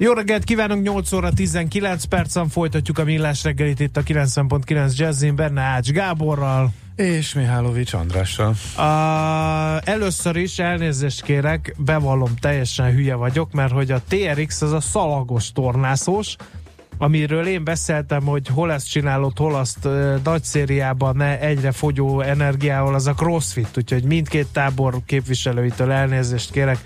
[0.00, 5.36] Jó reggelt kívánunk, 8 óra 19 percen folytatjuk a millás reggelit itt a 90.9 Jazzin
[5.36, 6.70] Benne Ács Gáborral.
[6.96, 8.54] És Mihálovics Andrással.
[8.76, 14.80] A, először is elnézést kérek, bevallom, teljesen hülye vagyok, mert hogy a TRX az a
[14.80, 16.36] szalagos tornászós,
[16.98, 22.20] amiről én beszéltem, hogy hol ezt csinálod, hol azt uh, nagy szériában ne egyre fogyó
[22.20, 26.78] energiával, az a crossfit, úgyhogy mindkét tábor képviselőitől elnézést kérek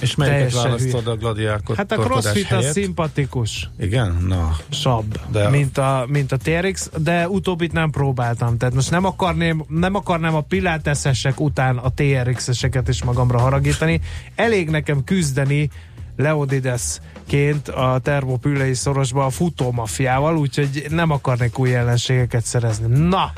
[0.00, 1.76] és melyiket választod a gladiákot?
[1.76, 3.70] Hát a crossfit az szimpatikus.
[3.78, 4.24] Igen?
[4.28, 4.56] Na.
[4.70, 8.56] Sabb, de mint, a, mint a TRX, de utóbbit nem próbáltam.
[8.56, 14.00] Tehát most nem akarném, nem akarnám a piláteszesek után a TRX-eseket is magamra haragítani.
[14.34, 15.70] Elég nekem küzdeni
[16.16, 23.08] Leodidesként a termopülei szorosba a futómafiával, úgyhogy nem akarnék új ellenségeket szerezni.
[23.08, 23.32] Na!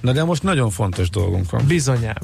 [0.00, 1.66] Na de most nagyon fontos dolgunk van.
[1.66, 2.14] Bizonyám.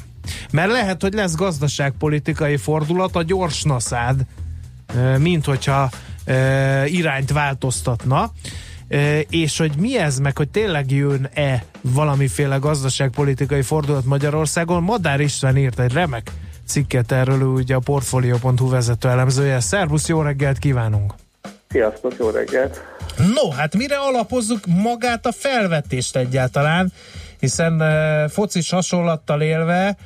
[0.51, 4.21] Mert lehet, hogy lesz gazdaságpolitikai fordulat a gyors naszád,
[5.19, 5.91] mint hogyha
[6.87, 8.33] irányt változtatna,
[9.29, 14.83] és hogy mi ez, meg hogy tényleg jön-e valamiféle gazdaságpolitikai fordulat Magyarországon.
[14.83, 16.33] Madár István írt egy remek
[16.67, 19.61] cikket erről, ugye a Portfolio.hu vezető elemzője.
[19.61, 21.15] Szervusz, jó reggelt kívánunk!
[21.69, 22.83] Sziasztok, jó reggelt!
[23.17, 26.93] No, hát mire alapozzuk magát a felvetést egyáltalán?
[27.41, 29.97] Hiszen e, focis hasonlattal élve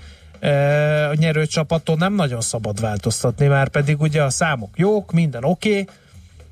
[0.41, 5.45] e, a nyerő csapaton nem nagyon szabad változtatni, már pedig ugye a számok jók, minden
[5.45, 5.87] oké, okay,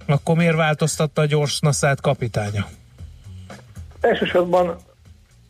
[0.06, 2.66] akkor miért változtatta a gyors naszát kapitánya?
[4.00, 4.76] Elsősorban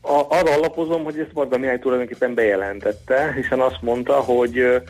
[0.01, 4.83] a, arra alapozom, hogy ezt Varga Mihály tulajdonképpen bejelentette, hiszen azt mondta, hogy e,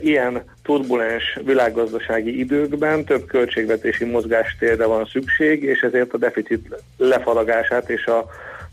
[0.00, 8.06] ilyen turbulens világgazdasági időkben több költségvetési mozgástérre van szükség, és ezért a deficit lefaragását és
[8.06, 8.26] a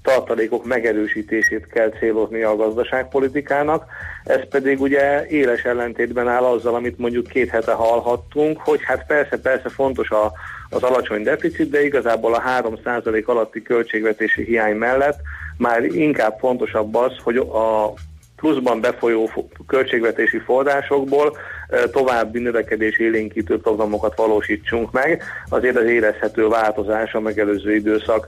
[0.03, 3.85] tartalékok megerősítését kell célozni a gazdaságpolitikának.
[4.23, 9.39] Ez pedig ugye éles ellentétben áll azzal, amit mondjuk két hete hallhattunk, hogy hát persze,
[9.41, 10.31] persze fontos a,
[10.69, 15.19] az alacsony deficit, de igazából a 3% alatti költségvetési hiány mellett
[15.57, 17.93] már inkább fontosabb az, hogy a
[18.35, 19.29] pluszban befolyó
[19.67, 21.37] költségvetési forrásokból
[21.91, 25.23] további növekedés élénkítő programokat valósítsunk meg.
[25.49, 28.27] Azért az érezhető változás a megelőző időszak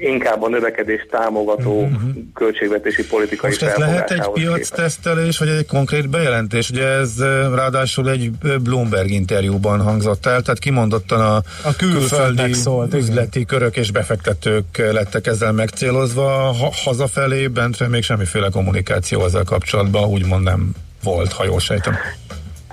[0.00, 2.10] inkább a növekedés támogató uh-huh.
[2.34, 6.70] költségvetési politikai Most ez lehet egy piac tesztelés, vagy egy konkrét bejelentés?
[6.70, 7.20] Ugye ez
[7.54, 8.30] ráadásul egy
[8.62, 13.58] Bloomberg interjúban hangzott el, tehát kimondottan a, a külföldi szólt, üzleti igen.
[13.58, 20.42] körök és befektetők lettek ezzel megcélozva, ha, hazafelé bentre még semmiféle kommunikáció ezzel kapcsolatban úgymond
[20.42, 20.70] nem
[21.02, 21.96] volt, ha jól sejtem.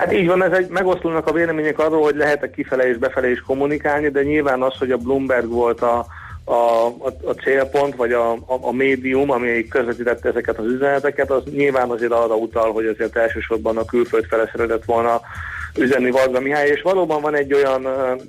[0.01, 3.39] Hát így van, ez egy, megoszlónak a vélemények arról, hogy lehet-e kifele és befele is
[3.39, 6.05] kommunikálni, de nyilván az, hogy a Bloomberg volt a,
[6.43, 6.53] a,
[6.85, 11.89] a, a célpont, vagy a, a, a médium, ami közvetítette ezeket az üzeneteket, az nyilván
[11.89, 15.21] azért arra utal, hogy azért elsősorban a külföld fele szeretett volna
[15.77, 17.87] üzenni Varga Mihály, és valóban van egy olyan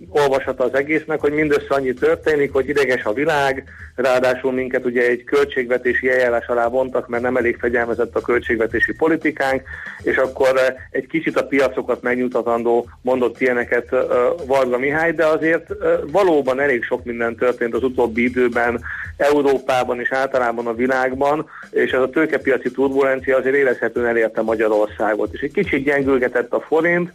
[0.09, 3.65] olvasata az egésznek, hogy mindössze annyi történik, hogy ideges a világ,
[3.95, 9.63] ráadásul minket ugye egy költségvetési eljárás alá vontak, mert nem elég fegyelmezett a költségvetési politikánk,
[10.03, 10.61] és akkor
[10.91, 14.01] egy kicsit a piacokat megnyugtatandó mondott ilyeneket uh,
[14.47, 15.67] Varga Mihály, de azért
[16.11, 18.81] valóban elég sok minden történt az utóbbi időben
[19.17, 25.41] Európában és általában a világban, és ez a tőkepiaci turbulencia azért érezhetően elérte Magyarországot, és
[25.41, 27.13] egy kicsit gyengülgetett a forint,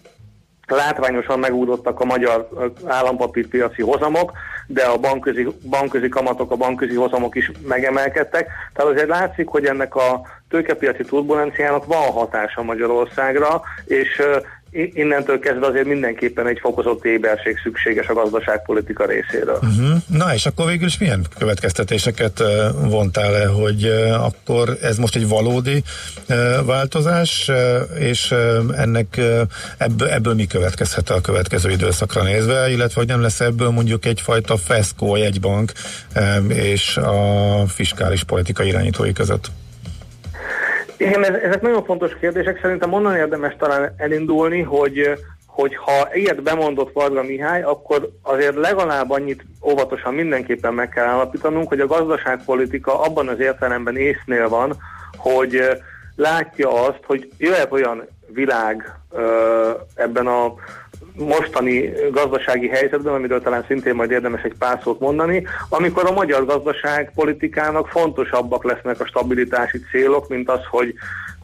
[0.67, 2.50] látványosan megúdottak a magyar
[2.85, 4.31] állampapírpiaci hozamok,
[4.67, 8.47] de a bankközi, bankközi kamatok, a bankközi hozamok is megemelkedtek.
[8.73, 14.22] Tehát azért látszik, hogy ennek a tőkepiaci turbulenciának van hatása Magyarországra, és
[14.94, 19.60] innentől kezdve azért mindenképpen egy fokozott éberség szükséges a gazdaságpolitika részéről.
[19.62, 19.98] Uh-huh.
[20.08, 22.44] Na és akkor végül is milyen következtetéseket
[22.90, 25.84] vontál le, hogy akkor ez most egy valódi
[26.66, 27.52] változás,
[28.00, 28.34] és
[28.76, 29.22] ennek
[29.78, 34.58] ebből, ebből mi következhet a következő időszakra nézve, illetve hogy nem lesz ebből mondjuk egyfajta
[34.58, 35.72] feszkó a jegybank
[36.47, 39.50] és a fiskális politika irányítói között?
[40.97, 42.59] Igen, ezek nagyon fontos kérdések.
[42.61, 49.09] Szerintem onnan érdemes talán elindulni, hogy hogy ha ilyet bemondott Varga Mihály, akkor azért legalább
[49.09, 54.76] annyit óvatosan mindenképpen meg kell állapítanunk, hogy a gazdaságpolitika abban az értelemben észnél van,
[55.17, 55.61] hogy
[56.16, 58.94] látja azt, hogy jöhet olyan világ
[59.96, 60.53] ebben a
[61.16, 66.46] mostani gazdasági helyzetben, amiről talán szintén majd érdemes egy pár szót mondani, amikor a magyar
[66.46, 70.94] gazdaságpolitikának fontosabbak lesznek a stabilitási célok, mint az, hogy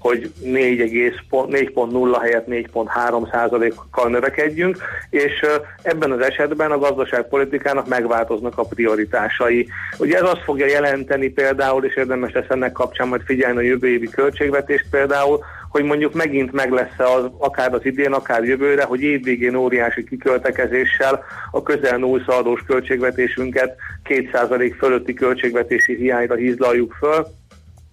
[0.03, 4.77] hogy 4.0 helyett 4.3 százalékkal növekedjünk,
[5.09, 5.45] és
[5.81, 9.67] ebben az esetben a gazdaságpolitikának megváltoznak a prioritásai.
[9.97, 13.87] Ugye ez azt fogja jelenteni például, és érdemes lesz ennek kapcsán majd figyelni a jövő
[13.87, 15.39] évi költségvetést például,
[15.73, 21.23] hogy mondjuk megint meg lesz az, akár az idén, akár jövőre, hogy évvégén óriási kiköltekezéssel
[21.51, 23.75] a közel nullszaldós költségvetésünket
[24.09, 27.27] 2% fölötti költségvetési hiányra hízlaljuk föl,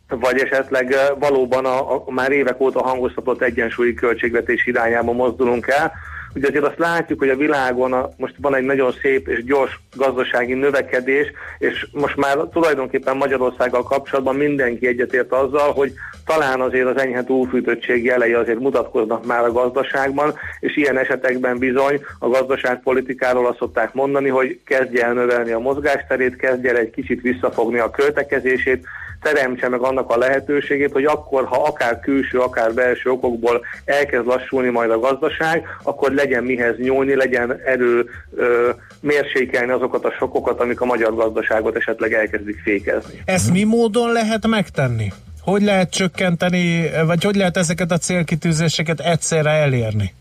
[0.08, 5.92] vagy esetleg valóban a, a már évek óta hangoztatott egyensúlyi költségvetés irányába mozdulunk el.
[6.34, 9.80] Ugye azért azt látjuk, hogy a világon a, most van egy nagyon szép és gyors
[9.96, 15.92] gazdasági növekedés, és most már tulajdonképpen Magyarországgal kapcsolatban mindenki egyetért azzal, hogy
[16.26, 22.00] talán azért az enyhe túlfűtöttség jelei azért mutatkoznak már a gazdaságban, és ilyen esetekben bizony
[22.18, 27.20] a gazdaságpolitikáról azt szokták mondani, hogy kezdje el növelni a mozgásterét, kezdje el egy kicsit
[27.20, 28.86] visszafogni a költekezését,
[29.20, 34.68] teremtse meg annak a lehetőségét, hogy akkor, ha akár külső, akár belső okokból elkezd lassulni
[34.68, 38.70] majd a gazdaság, akkor legyen mihez nyúlni, legyen erő ö,
[39.00, 43.22] mérsékelni azokat a sokokat, amik a magyar gazdaságot esetleg elkezdik fékezni.
[43.24, 45.12] Ezt mi módon lehet megtenni?
[45.42, 50.14] Hogy lehet csökkenteni, vagy hogy lehet ezeket a célkitűzéseket egyszerre elérni?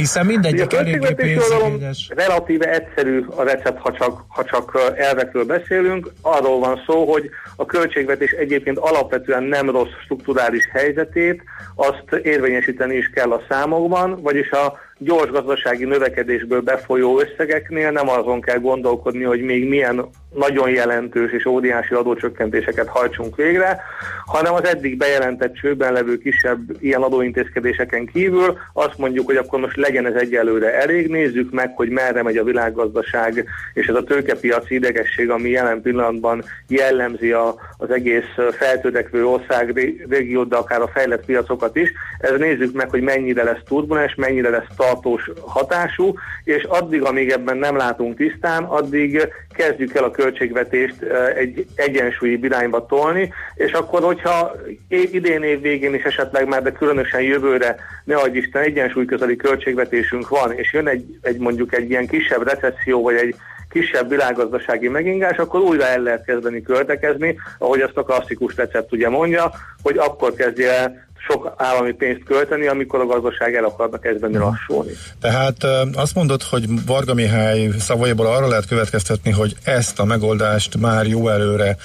[0.00, 2.10] Hiszen mindegyik eléggé pénzigényes.
[2.16, 6.12] Relatíve egyszerű a recept, ha csak, ha csak elvekről beszélünk.
[6.20, 11.42] Arról van szó, hogy a költségvetés egyébként alapvetően nem rossz strukturális helyzetét,
[11.74, 18.40] azt érvényesíteni is kell a számokban, vagyis a gyors gazdasági növekedésből befolyó összegeknél nem azon
[18.40, 23.80] kell gondolkodni, hogy még milyen nagyon jelentős és óriási adócsökkentéseket hajtsunk végre,
[24.26, 29.76] hanem az eddig bejelentett csőben levő kisebb ilyen adóintézkedéseken kívül azt mondjuk, hogy akkor most
[29.76, 33.44] legyen ez egyelőre elég, nézzük meg, hogy merre megy a világgazdaság,
[33.74, 39.72] és ez a tőkepiaci idegesség, ami jelen pillanatban jellemzi a, az egész feltörekvő ország
[40.08, 44.48] régiót, de akár a fejlett piacokat is, ez nézzük meg, hogy mennyire lesz turbulens, mennyire
[44.48, 46.14] lesz tartós hatású,
[46.44, 51.02] és addig, amíg ebben nem látunk tisztán, addig kezdjük el a költségvetést
[51.36, 54.52] egy egyensúlyi irányba tolni, és akkor, hogyha
[54.88, 60.28] idén év végén is esetleg már, de különösen jövőre, ne adj Isten, egyensúly közeli költségvetésünk
[60.28, 63.34] van, és jön egy, egy mondjuk egy ilyen kisebb recesszió, vagy egy
[63.70, 69.08] kisebb világgazdasági megingás, akkor újra el lehet kezdeni költekezni, ahogy azt a klasszikus recept ugye
[69.08, 69.50] mondja,
[69.82, 74.50] hogy akkor kezdje el sok állami pénzt költeni, amikor a gazdaság el akarna kezdeni uh-huh.
[74.50, 74.92] lassulni.
[75.20, 75.56] Tehát
[75.94, 81.28] azt mondod, hogy Varga Mihály szavaiból arra lehet következtetni, hogy ezt a megoldást már jó
[81.28, 81.76] előre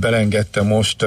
[0.00, 1.02] belengedte most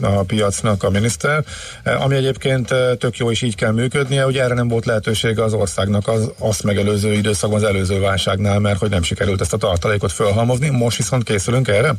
[0.00, 1.44] a piacnak a miniszter,
[1.84, 6.08] ami egyébként tök jó és így kell működnie, hogy erre nem volt lehetősége az országnak
[6.08, 10.68] az azt megelőző időszakban, az előző válságnál, mert hogy nem sikerült ezt a tartalékot fölhalmozni,
[10.68, 11.94] most viszont készülünk erre?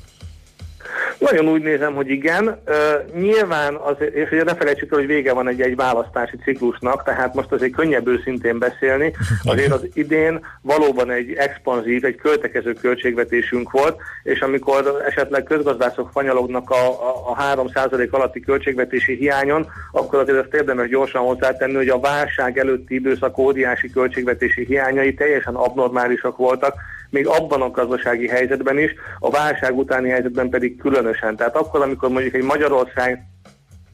[1.21, 2.47] Nagyon úgy nézem, hogy igen.
[2.47, 7.03] Uh, nyilván, az, és ugye ne felejtsük el, hogy vége van egy, egy választási ciklusnak,
[7.03, 9.13] tehát most azért könnyebb őszintén beszélni.
[9.43, 16.69] Azért az idén valóban egy expanzív, egy költekező költségvetésünk volt, és amikor esetleg közgazdászok fanyalognak
[16.69, 21.99] a, a, a 3% alatti költségvetési hiányon, akkor azért ezt érdemes gyorsan hozzátenni, hogy a
[21.99, 26.75] válság előtti időszak óriási költségvetési hiányai teljesen abnormálisak voltak,
[27.11, 31.35] még abban a gazdasági helyzetben is, a válság utáni helyzetben pedig különösen.
[31.35, 33.25] Tehát akkor, amikor mondjuk egy Magyarország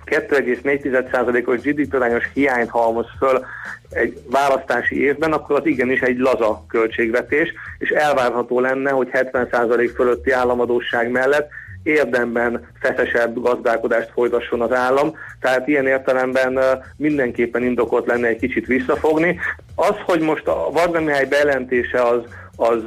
[0.06, 3.46] 2,4%-os GDP-arányos hiányt halmoz föl
[3.90, 10.32] egy választási évben, akkor az igenis egy laza költségvetés, és elvárható lenne, hogy 70% fölötti
[10.32, 11.50] államadóság mellett
[11.88, 16.60] érdemben feszesebb gazdálkodást folytasson az állam, tehát ilyen értelemben
[16.98, 19.40] mindenképpen indokolt lenne egy kicsit visszafogni.
[19.76, 22.22] Az, hogy most a Varga Mihály bejelentése az,
[22.58, 22.84] az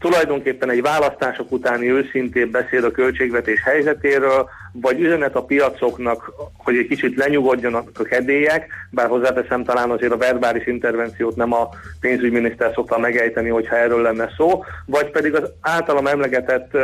[0.00, 4.48] tulajdonképpen egy választások utáni őszintébb beszél a költségvetés helyzetéről,
[4.80, 10.16] vagy üzenet a piacoknak, hogy egy kicsit lenyugodjanak a kedélyek, bár hozzáteszem talán azért a
[10.16, 11.68] verbális intervenciót nem a
[12.00, 16.76] pénzügyminiszter szokta megejteni, hogyha erről lenne szó, vagy pedig az általam emlegetett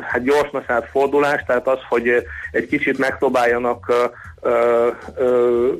[0.00, 2.08] hát gyorsnaszát fordulás, tehát az, hogy
[2.52, 3.92] egy kicsit megpróbáljanak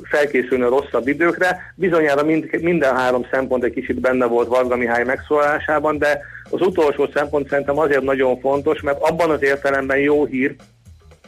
[0.02, 1.72] felkészülni a rosszabb időkre.
[1.74, 7.08] Bizonyára mind, minden három szempont egy kicsit benne volt Varga Mihály megszólásában, de az utolsó
[7.14, 10.54] szempont szerintem azért nagyon fontos, mert abban az értelemben jó hír,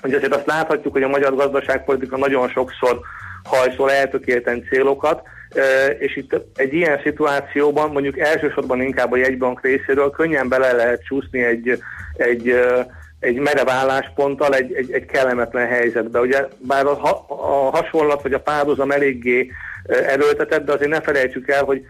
[0.04, 3.00] hogy azért azt láthatjuk, hogy a magyar gazdaságpolitika nagyon sokszor
[3.44, 5.22] hajszol eltökélten célokat,
[5.98, 11.42] és itt egy ilyen szituációban mondjuk elsősorban inkább a jegybank részéről könnyen bele lehet csúszni
[11.42, 11.78] egy,
[12.16, 12.54] egy
[13.20, 16.20] egy merev állásponttal egy, egy, egy kellemetlen helyzetbe.
[16.20, 19.50] Ugye bár a, a hasonlat vagy a párhuzam eléggé
[19.86, 21.86] erőltetett, de azért ne felejtsük el, hogy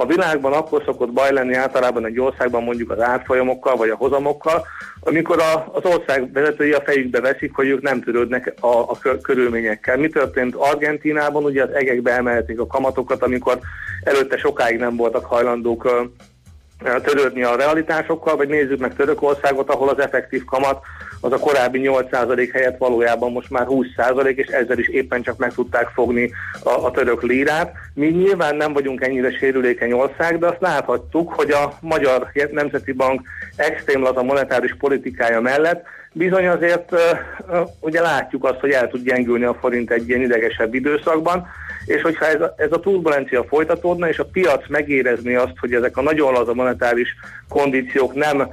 [0.00, 4.66] a világban akkor szokott baj lenni általában egy országban mondjuk az árfolyamokkal vagy a hozamokkal,
[5.00, 9.96] amikor a, az ország vezetői a fejükbe veszik, hogy ők nem törődnek a, a körülményekkel.
[9.96, 11.44] Mi történt Argentínában?
[11.44, 13.58] Ugye az egekbe emelték a kamatokat, amikor
[14.04, 16.10] előtte sokáig nem voltak hajlandók
[17.02, 20.84] törődni a realitásokkal, vagy nézzük meg Törökországot, ahol az effektív kamat
[21.20, 25.52] az a korábbi 8% helyett valójában most már 20%, és ezzel is éppen csak meg
[25.52, 26.30] tudták fogni
[26.62, 27.72] a, a török lírát.
[27.94, 33.20] Mi nyilván nem vagyunk ennyire sérülékeny ország, de azt láthattuk, hogy a Magyar Nemzeti Bank
[33.56, 36.94] extrém laza monetáris politikája mellett bizony azért
[37.80, 41.46] ugye látjuk azt, hogy el tud gyengülni a forint egy ilyen idegesebb időszakban,
[41.86, 45.96] és hogyha ez a, ez a turbulencia folytatódna, és a piac megérezni azt, hogy ezek
[45.96, 47.08] a nagyon laza monetáris
[47.48, 48.48] kondíciók nem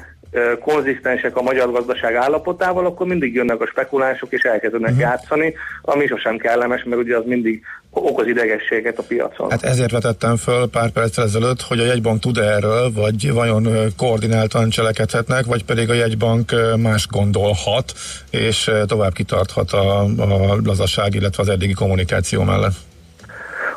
[0.59, 5.05] konzisztensek a magyar gazdaság állapotával, akkor mindig jönnek a spekulások és elkezdenek uh-huh.
[5.05, 9.49] játszani, ami sosem kellemes, mert ugye az mindig okoz idegességet a piacon.
[9.49, 13.67] Hát ezért vetettem föl pár perccel ezelőtt, hogy a jegybank tud erről, vagy vajon
[13.97, 17.93] koordináltan cselekedhetnek, vagy pedig a jegybank más gondolhat,
[18.29, 22.86] és tovább kitarthat a, a lazaság, illetve az eddigi kommunikáció mellett.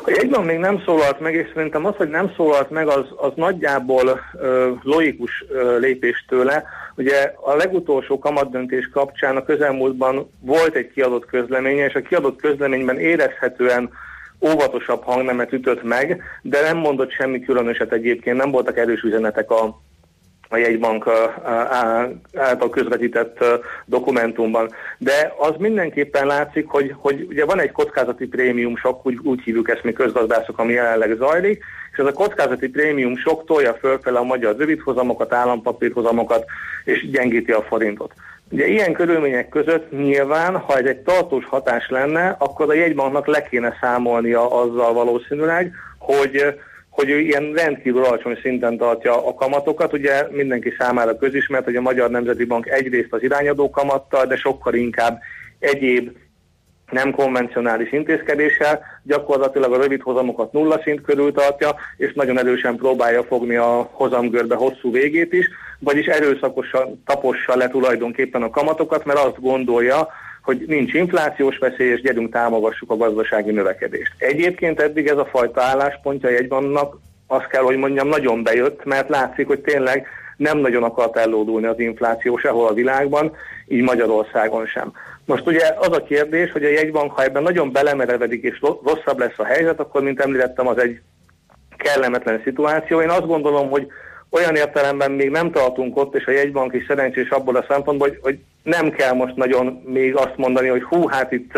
[0.03, 3.31] A jegybank még nem szólalt meg, és szerintem az, hogy nem szólalt meg, az, az
[3.35, 6.63] nagyjából ö, logikus ö, lépés tőle.
[6.95, 12.99] Ugye a legutolsó kamatdöntés kapcsán a közelmúltban volt egy kiadott közleménye, és a kiadott közleményben
[12.99, 13.89] érezhetően
[14.41, 19.81] óvatosabb hangnemet ütött meg, de nem mondott semmi különöset egyébként, nem voltak erős üzenetek a,
[20.51, 21.09] a jegybank
[22.33, 23.43] által közvetített
[23.85, 24.69] dokumentumban.
[24.97, 29.69] De az mindenképpen látszik, hogy, hogy ugye van egy kockázati prémium sok, úgy, úgy hívjuk
[29.69, 34.23] ezt mi közgazdászok, ami jelenleg zajlik, és ez a kockázati prémium sok tolja fölfele a
[34.23, 36.45] magyar rövidhozamokat, állampapírhozamokat,
[36.83, 38.13] és gyengíti a forintot.
[38.49, 43.43] Ugye ilyen körülmények között nyilván, ha ez egy tartós hatás lenne, akkor a jegybanknak le
[43.43, 46.59] kéne számolnia azzal valószínűleg, hogy
[47.01, 49.93] hogy ő ilyen rendkívül alacsony szinten tartja a kamatokat.
[49.93, 54.73] Ugye mindenki számára közismert, hogy a Magyar Nemzeti Bank egyrészt az irányadó kamattal, de sokkal
[54.73, 55.19] inkább
[55.59, 56.11] egyéb
[56.91, 63.23] nem konvencionális intézkedéssel, gyakorlatilag a rövid hozamokat nulla szint körül tartja, és nagyon erősen próbálja
[63.23, 69.41] fogni a hozamgörbe hosszú végét is, vagyis erőszakosan tapossa le tulajdonképpen a kamatokat, mert azt
[69.41, 70.07] gondolja,
[70.41, 74.13] hogy nincs inflációs veszély, és gyerünk támogassuk a gazdasági növekedést.
[74.17, 79.47] Egyébként eddig ez a fajta álláspontja jegybannak, azt kell, hogy mondjam, nagyon bejött, mert látszik,
[79.47, 80.07] hogy tényleg
[80.37, 83.35] nem nagyon akart ellódulni az infláció sehol a világban,
[83.67, 84.91] így Magyarországon sem.
[85.25, 89.37] Most ugye az a kérdés, hogy a jegybank, ha ebben nagyon belemerevedik és rosszabb lesz
[89.37, 91.01] a helyzet, akkor, mint említettem, az egy
[91.77, 93.01] kellemetlen szituáció.
[93.01, 93.87] Én azt gondolom, hogy
[94.31, 98.19] olyan értelemben még nem tartunk ott, és a jegybank is szerencsés abból a szempontból, hogy,
[98.21, 101.51] hogy nem kell most nagyon még azt mondani, hogy hú, hát itt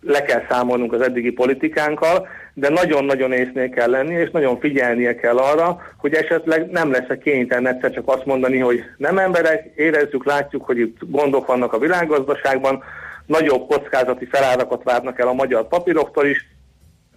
[0.00, 5.36] le kell számolnunk az eddigi politikánkkal, de nagyon-nagyon észnél kell lenni, és nagyon figyelnie kell
[5.36, 10.24] arra, hogy esetleg nem lesz a kénytelen egyszer csak azt mondani, hogy nem emberek, érezzük,
[10.24, 12.82] látjuk, hogy itt gondok vannak a világgazdaságban,
[13.26, 16.46] nagyobb kockázati felárakat várnak el a magyar papíroktól is,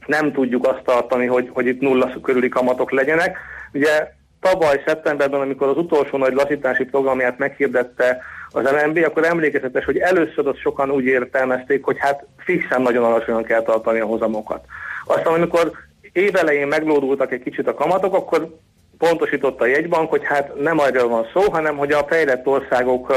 [0.05, 3.37] nem tudjuk azt tartani, hogy, hogy itt nulla körüli kamatok legyenek.
[3.73, 9.97] Ugye tavaly szeptemberben, amikor az utolsó nagy lazítási programját meghirdette az LNB, akkor emlékezetes, hogy
[9.97, 14.65] először ott sokan úgy értelmezték, hogy hát fixen nagyon alacsonyan kell tartani a hozamokat.
[15.05, 15.71] Aztán amikor
[16.11, 18.57] évelején meglódultak egy kicsit a kamatok, akkor
[18.97, 23.13] pontosította a jegybank, hogy hát nem arról van szó, hanem hogy a fejlett országok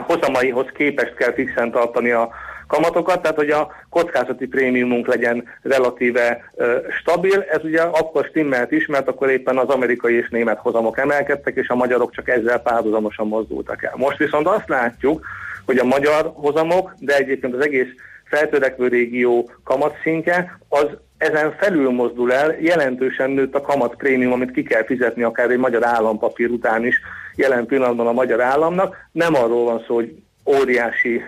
[0.00, 2.30] hozamaihoz képest kell fixen tartani a
[2.66, 6.52] kamatokat, tehát hogy a kockázati prémiumunk legyen relatíve
[7.00, 7.44] stabil.
[7.50, 11.68] Ez ugye akkor stimmelt is, mert akkor éppen az amerikai és német hozamok emelkedtek, és
[11.68, 13.94] a magyarok csak ezzel párhuzamosan mozdultak el.
[13.96, 15.26] Most viszont azt látjuk,
[15.66, 17.88] hogy a magyar hozamok, de egyébként az egész
[18.24, 20.86] feltörekvő régió kamatszintje, az
[21.18, 25.86] ezen felül mozdul el, jelentősen nőtt a kamatprémium, amit ki kell fizetni akár egy magyar
[25.86, 27.00] állampapír után is
[27.34, 28.96] jelen pillanatban a magyar államnak.
[29.12, 30.14] Nem arról van szó, hogy
[30.46, 31.22] óriási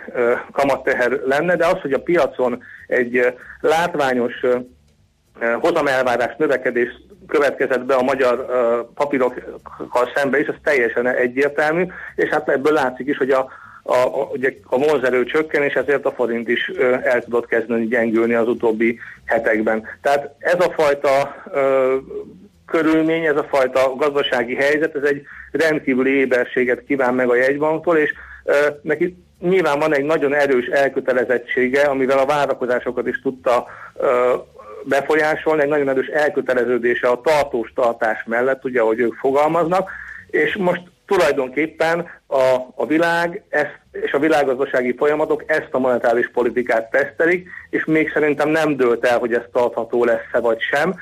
[0.52, 4.34] kamatteher lenne, de az, hogy a piacon egy látványos
[5.60, 6.88] hozamelvárás növekedés
[7.26, 8.46] következett be a magyar
[8.94, 13.48] papírokkal szembe is, az teljesen egyértelmű, és hát ebből látszik is, hogy a,
[13.82, 17.86] a, a, ugye a vonzerő csökken, és ezért a forint is ö, el tudott kezdeni
[17.86, 19.86] gyengülni az utóbbi hetekben.
[20.02, 21.96] Tehát ez a fajta ö,
[22.66, 28.12] körülmény, ez a fajta gazdasági helyzet, ez egy rendkívüli éberséget kíván meg a jegybanktól, és
[28.82, 33.66] neki nyilván van egy nagyon erős elkötelezettsége, amivel a várakozásokat is tudta
[34.84, 39.90] befolyásolni, egy nagyon erős elköteleződése a tartós tartás mellett, ugye, ahogy ők fogalmaznak,
[40.30, 46.90] és most tulajdonképpen a, a világ ezt, és a világgazdasági folyamatok ezt a monetáris politikát
[46.90, 50.94] tesztelik, és még szerintem nem dőlt el, hogy ez tartható lesz-e vagy sem.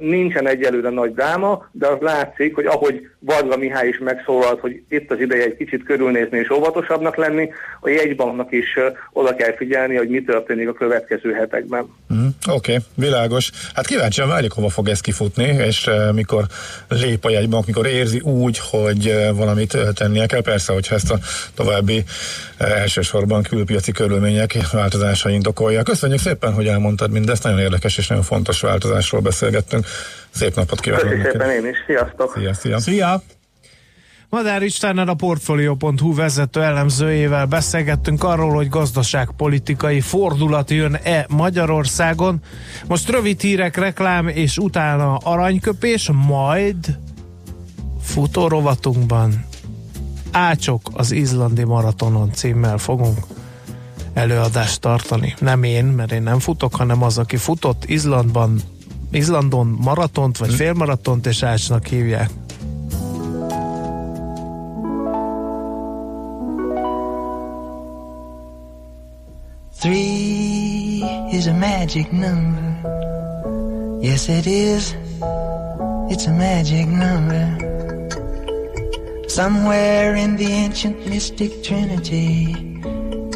[0.00, 5.10] Nincsen egyelőre nagy dráma, de az látszik, hogy ahogy Varga Mihály is megszólalt, hogy itt
[5.10, 7.50] az ideje egy kicsit körülnézni és óvatosabbnak lenni,
[7.80, 8.78] a jegybanknak is
[9.12, 11.86] oda kell figyelni, hogy mi történik a következő hetekben.
[12.14, 13.50] Mm, Oké, okay, világos.
[13.74, 16.44] Hát kíváncsian várjuk, hova fog ez kifutni, és mikor
[16.88, 20.42] lép a jegybank, mikor érzi úgy, hogy valamit uh, tennie kell.
[20.42, 21.18] Persze, hogyha ezt a
[21.54, 22.04] további
[22.60, 25.82] uh, elsősorban külpiaci körülmények változása indokolja.
[25.82, 29.20] Köszönjük szépen, hogy elmondtad mindezt, nagyon érdekes és nagyon fontos változásról
[29.58, 29.86] beszélgettünk.
[30.30, 31.04] Szép napot kívánok!
[31.04, 32.32] Köszönjük szépen én is, sziasztok!
[32.36, 32.78] Szia, szia!
[32.78, 33.22] Szia!
[34.30, 42.40] Madár Istvánnal a Portfolio.hu vezető elemzőjével beszélgettünk arról, hogy gazdaságpolitikai fordulat jön-e Magyarországon.
[42.86, 46.98] Most rövid hírek, reklám és utána aranyköpés, majd
[48.02, 49.46] futórovatunkban
[50.30, 53.18] Ácsok az izlandi maratonon címmel fogunk
[54.14, 55.34] előadást tartani.
[55.38, 58.60] Nem én, mert én nem futok, hanem az, aki futott Izlandban,
[59.10, 62.30] Izlandon maratont, vagy félmaratont, és Ácsnak hívják.
[69.80, 72.80] Three is a magic number.
[74.00, 74.96] Yes, it is.
[76.08, 77.56] It's a magic number.
[79.26, 82.56] Somewhere in the ancient mystic trinity,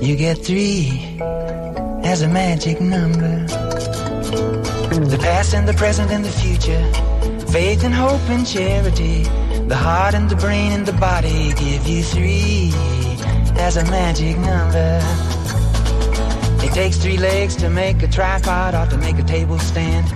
[0.01, 1.19] you get three
[2.03, 3.45] as a magic number.
[4.93, 6.85] The past and the present and the future,
[7.51, 9.23] faith and hope and charity,
[9.67, 12.71] the heart and the brain and the body give you three
[13.57, 15.01] as a magic number.
[16.63, 20.13] It takes three legs to make a tripod or to make a table stand.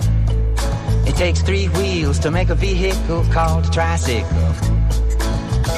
[1.09, 4.53] It takes three wheels to make a vehicle called a tricycle.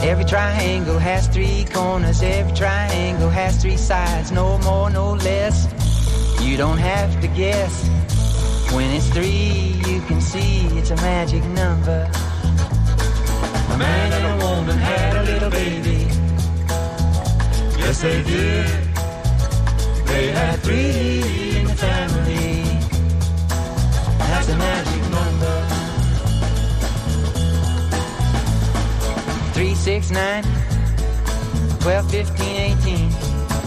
[0.02, 5.68] Every triangle has three corners, every triangle has three sides, no more, no less.
[6.42, 7.97] You don't have to guess.
[8.72, 12.10] When it's three, you can see it's a magic number.
[13.72, 16.06] A man and a woman had a little baby.
[17.78, 18.66] Yes, they did.
[20.06, 22.62] They had three in the family.
[24.18, 25.57] That's a magic number.
[29.54, 30.44] Three, six, nine,
[31.81, 33.12] 12, 15, 18,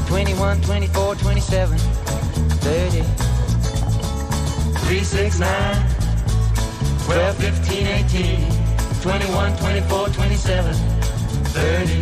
[0.07, 3.30] 21, 24, 27, 30.
[4.91, 5.89] Three, six, nine,
[7.05, 11.95] 12, 15, 18, 21, 24, 27, 30.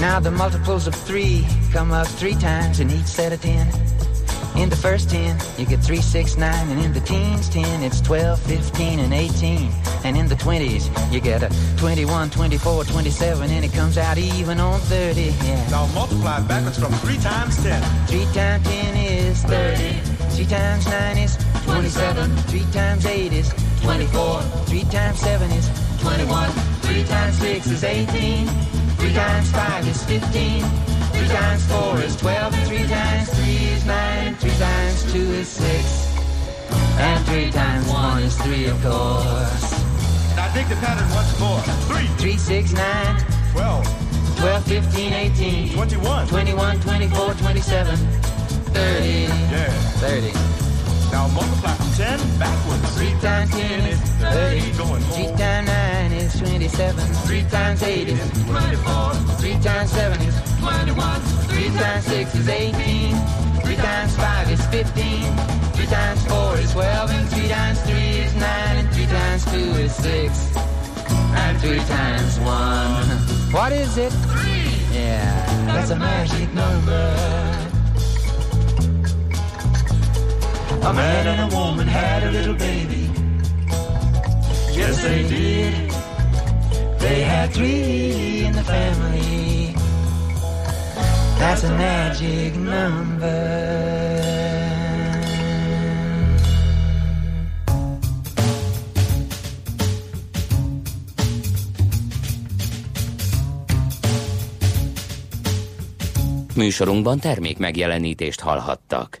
[0.00, 3.68] Now the multiples of three come up three times in each set of ten.
[4.56, 8.00] In the first ten, you get three, six, nine, and in the teens, ten, it's
[8.00, 9.70] 12, 15, and 18.
[10.02, 14.58] And in the twenties, you get a 21, 24, 27, and it comes out even
[14.58, 15.22] on 30.
[15.22, 15.70] Yeah.
[15.70, 17.80] Now multiply backwards from three times ten.
[18.08, 20.15] Three times ten is 30.
[20.36, 22.36] Three times nine is 27.
[22.52, 23.48] Three times eight is
[23.80, 24.42] 24.
[24.68, 25.66] Three times seven is
[26.02, 26.50] 21.
[26.82, 28.46] Three times six is 18.
[28.98, 30.60] Three times five is 15.
[30.60, 32.52] Three times four is 12.
[32.52, 34.34] And three times three is nine.
[34.34, 36.14] Three times two is six.
[36.98, 39.72] And three times one is three, of course.
[40.36, 41.60] Now dig the pattern once more.
[41.88, 46.28] Three, Three, six, nine, 12, 12, 15, 18, 21.
[46.28, 47.98] 21, 24, 27,
[48.76, 49.08] 30.
[49.08, 49.72] Yeah.
[50.04, 50.32] 30.
[51.10, 52.96] Now multiply from ten backwards.
[52.96, 54.76] Three times ten is 30.
[54.76, 57.14] Going Three times nine is 27.
[57.26, 59.14] Three times eight is 24.
[59.40, 61.20] Three times seven is 21.
[61.48, 63.16] Three times six is 18.
[63.64, 65.22] Three times five is 15.
[65.72, 67.10] Three times four is 12.
[67.10, 68.76] And three times three is nine.
[68.80, 70.54] And three times two is six.
[71.08, 73.08] And three times one.
[73.56, 74.12] What is it?
[74.12, 74.66] Three.
[74.92, 77.65] Yeah, that's a magic number.
[80.82, 83.10] A man and a woman had a little baby.
[84.72, 85.90] Yes, they did.
[86.98, 89.74] They had three in the family.
[91.38, 93.76] That's a magic number.
[106.54, 109.20] Műsorunkban termék megjelenítést hallhattak.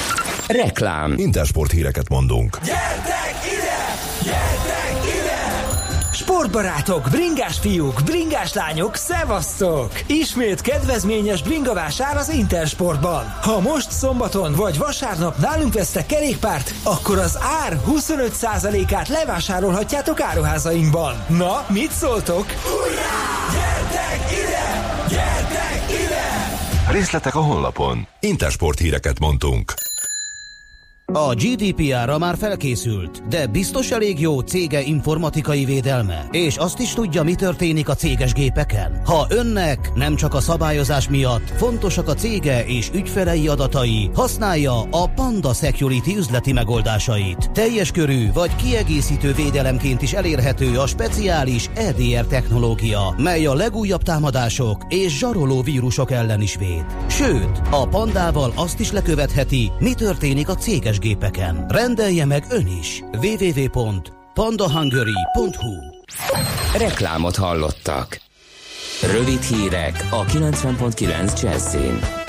[0.47, 1.13] Reklám.
[1.17, 2.57] Intersport híreket mondunk.
[2.63, 3.95] Gyertek ide!
[4.23, 4.81] Gyertek
[6.13, 9.91] Sportbarátok, bringás fiúk, bringás lányok, szevasztok!
[10.07, 13.35] Ismét kedvezményes bringavásár az Intersportban.
[13.41, 21.23] Ha most szombaton vagy vasárnap nálunk vesztek kerékpárt, akkor az ár 25%-át levásárolhatjátok áruházainkban.
[21.27, 22.45] Na, mit szóltok?
[22.51, 23.11] Hurrá!
[23.53, 24.95] Gyertek ide!
[25.09, 26.91] Gyertek ide!
[26.91, 28.07] Részletek a honlapon.
[28.19, 29.73] Intersport híreket mondtunk.
[31.13, 37.23] A GDPR-ra már felkészült, de biztos elég jó cége informatikai védelme, és azt is tudja,
[37.23, 39.01] mi történik a céges gépeken.
[39.05, 45.07] Ha önnek nem csak a szabályozás miatt fontosak a cége és ügyfelei adatai, használja a
[45.15, 47.51] Panda Security üzleti megoldásait.
[47.53, 54.85] Teljes körű vagy kiegészítő védelemként is elérhető a speciális EDR technológia, mely a legújabb támadások
[54.89, 56.85] és zsaroló vírusok ellen is véd.
[57.09, 61.65] Sőt, a Pandával azt is lekövetheti, mi történik a céges gépeken.
[61.67, 63.03] Rendelje meg ön is.
[63.11, 65.73] www.pandahungary.hu
[66.77, 68.21] Reklámot hallottak.
[69.11, 72.20] Rövid hírek a 90.9 Jazzin.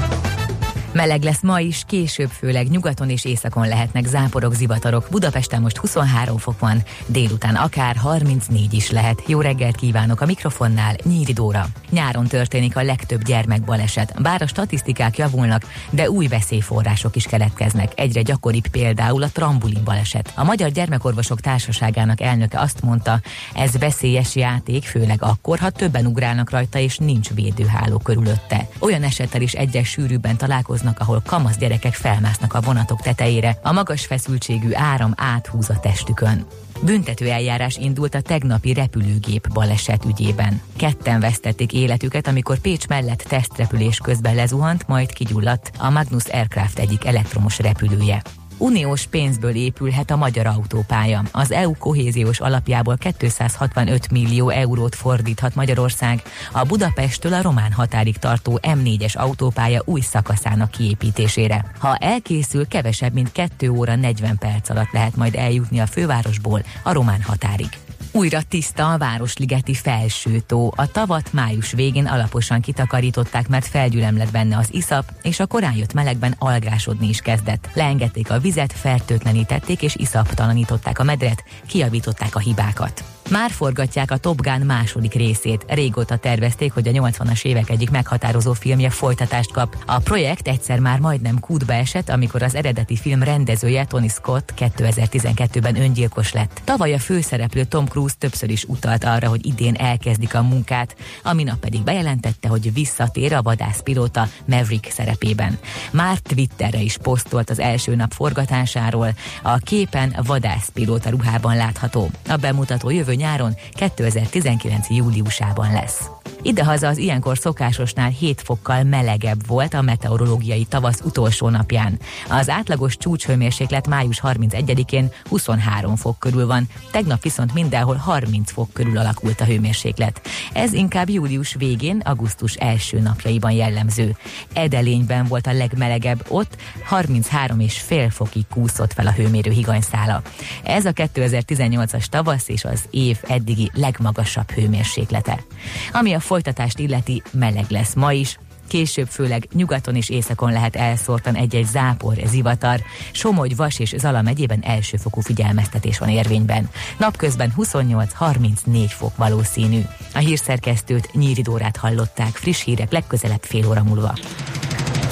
[0.92, 5.06] Meleg lesz ma is, később főleg nyugaton és északon lehetnek záporok, zivatarok.
[5.10, 9.22] Budapesten most 23 fok van, délután akár 34 is lehet.
[9.26, 11.66] Jó reggelt kívánok a mikrofonnál, Nyíri Dóra.
[11.90, 17.92] Nyáron történik a legtöbb gyermekbaleset, bár a statisztikák javulnak, de új veszélyforrások is keletkeznek.
[17.94, 20.32] Egyre gyakoribb például a trambulin baleset.
[20.34, 23.20] A Magyar Gyermekorvosok Társaságának elnöke azt mondta,
[23.54, 28.68] ez veszélyes játék, főleg akkor, ha többen ugrálnak rajta és nincs védőháló körülötte.
[28.78, 34.06] Olyan esettel is egyre sűrűbben találkoznak ahol kamasz gyerekek felmásznak a vonatok tetejére, a magas
[34.06, 36.46] feszültségű áram áthúz a testükön.
[36.82, 40.60] Büntető eljárás indult a tegnapi repülőgép baleset ügyében.
[40.76, 47.04] Ketten vesztették életüket, amikor Pécs mellett tesztrepülés közben lezuhant, majd kigyulladt a Magnus Aircraft egyik
[47.04, 48.22] elektromos repülője.
[48.62, 51.22] Uniós pénzből épülhet a magyar autópálya.
[51.32, 56.22] Az EU kohéziós alapjából 265 millió eurót fordíthat Magyarország
[56.52, 61.64] a Budapesttől a román határig tartó M4-es autópálya új szakaszának kiépítésére.
[61.78, 66.92] Ha elkészül, kevesebb, mint 2 óra 40 perc alatt lehet majd eljutni a fővárosból a
[66.92, 67.68] román határig.
[68.14, 70.74] Újra tiszta a Városligeti felsőtó.
[70.76, 75.92] A tavat május végén alaposan kitakarították, mert felgyülem benne az iszap, és a korán jött
[75.92, 77.68] melegben algásodni is kezdett.
[77.74, 83.04] Leengedték a vizet, fertőtlenítették és iszaptalanították a medret, kiavították a hibákat.
[83.30, 85.64] Már forgatják a Top Gun második részét.
[85.68, 89.76] Régóta tervezték, hogy a 80-as évek egyik meghatározó filmje folytatást kap.
[89.86, 95.80] A projekt egyszer már majdnem kútba esett, amikor az eredeti film rendezője Tony Scott 2012-ben
[95.80, 96.60] öngyilkos lett.
[96.64, 101.42] Tavaly a főszereplő Tom Cruise többször is utalt arra, hogy idén elkezdik a munkát, ami
[101.42, 105.58] nap pedig bejelentette, hogy visszatér a vadászpilóta Maverick szerepében.
[105.90, 109.14] Már Twitterre is posztolt az első nap forgatásáról.
[109.42, 112.10] A képen vadászpilóta ruhában látható.
[112.28, 114.90] A bemutató jövő nyáron 2019.
[114.90, 116.10] júliusában lesz.
[116.44, 121.98] Idehaza az ilyenkor szokásosnál 7 fokkal melegebb volt a meteorológiai tavasz utolsó napján.
[122.28, 128.98] Az átlagos csúcshőmérséklet május 31-én 23 fok körül van, tegnap viszont mindenhol 30 fok körül
[128.98, 130.20] alakult a hőmérséklet.
[130.52, 134.16] Ez inkább július végén, augusztus első napjaiban jellemző.
[134.52, 140.22] Edelényben volt a legmelegebb, ott 33 és fél fokig kúszott fel a hőmérő higanyszála.
[140.62, 145.44] Ez a 2018-as tavasz és az év eddigi legmagasabb hőmérséklete.
[145.92, 148.38] Ami a folytatást illeti, meleg lesz ma is,
[148.72, 152.80] Később főleg nyugaton és északon lehet elszórtan egy-egy zápor, zivatar.
[153.12, 156.70] Somogy, Vas és Zala megyében elsőfokú figyelmeztetés van érvényben.
[156.98, 159.80] Napközben 28-34 fok valószínű.
[160.14, 162.36] A hírszerkesztőt Nyíri Dórát hallották.
[162.36, 164.14] Friss hírek legközelebb fél óra múlva.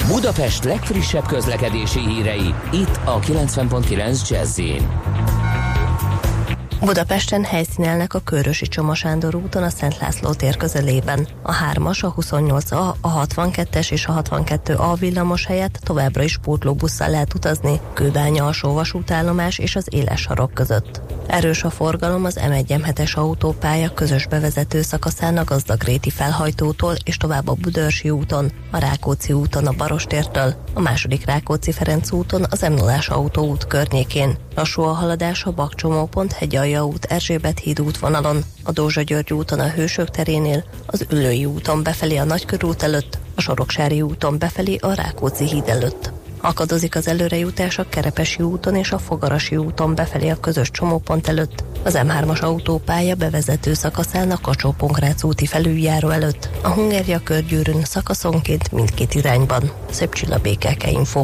[0.07, 4.59] Budapest legfrissebb közlekedési hírei, itt a 90.9 jazz
[6.85, 11.27] Budapesten helyszínelnek a Körösi Csoma Sándor úton a Szent László tér közelében.
[11.41, 17.33] A 3-as, a 28A, a 62-es és a 62A villamos helyett továbbra is pótlóbusszal lehet
[17.33, 21.01] utazni, Kőbánya alsó vasútállomás és az éles sarok között.
[21.27, 27.53] Erős a forgalom az M1-M7-es autópálya közös bevezető szakaszán a Gazdagréti felhajtótól és tovább a
[27.53, 33.67] Budörsi úton, a Rákóczi úton a Barostértől, a második Rákóczi-Ferenc úton az m 0 autóút
[33.67, 34.37] környékén.
[34.55, 39.69] Lassú a haladás a Bakcsomópont, Hegyalja út, Erzsébet híd útvonalon, a Dózsa György úton a
[39.69, 45.47] Hősök terénél, az Üllői úton befelé a Nagykörút előtt, a Soroksári úton befelé a Rákóczi
[45.47, 46.11] híd előtt.
[46.41, 51.63] Akadozik az előrejutás a Kerepesi úton és a Fogarasi úton befelé a közös csomópont előtt,
[51.83, 54.75] az M3-as autópálya bevezető szakaszán a kacsó
[55.21, 59.71] úti felüljáró előtt, a Hungária körgyűrűn szakaszonként mindkét irányban.
[59.89, 61.23] Szép csilla BKK Info.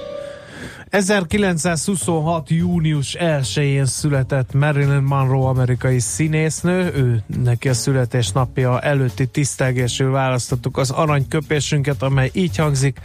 [0.91, 2.49] 1926.
[2.49, 10.89] június 1-én született Marilyn Monroe amerikai színésznő, ő neki a születésnapja előtti tisztelgésül választottuk az
[10.89, 13.01] aranyköpésünket, amely így hangzik,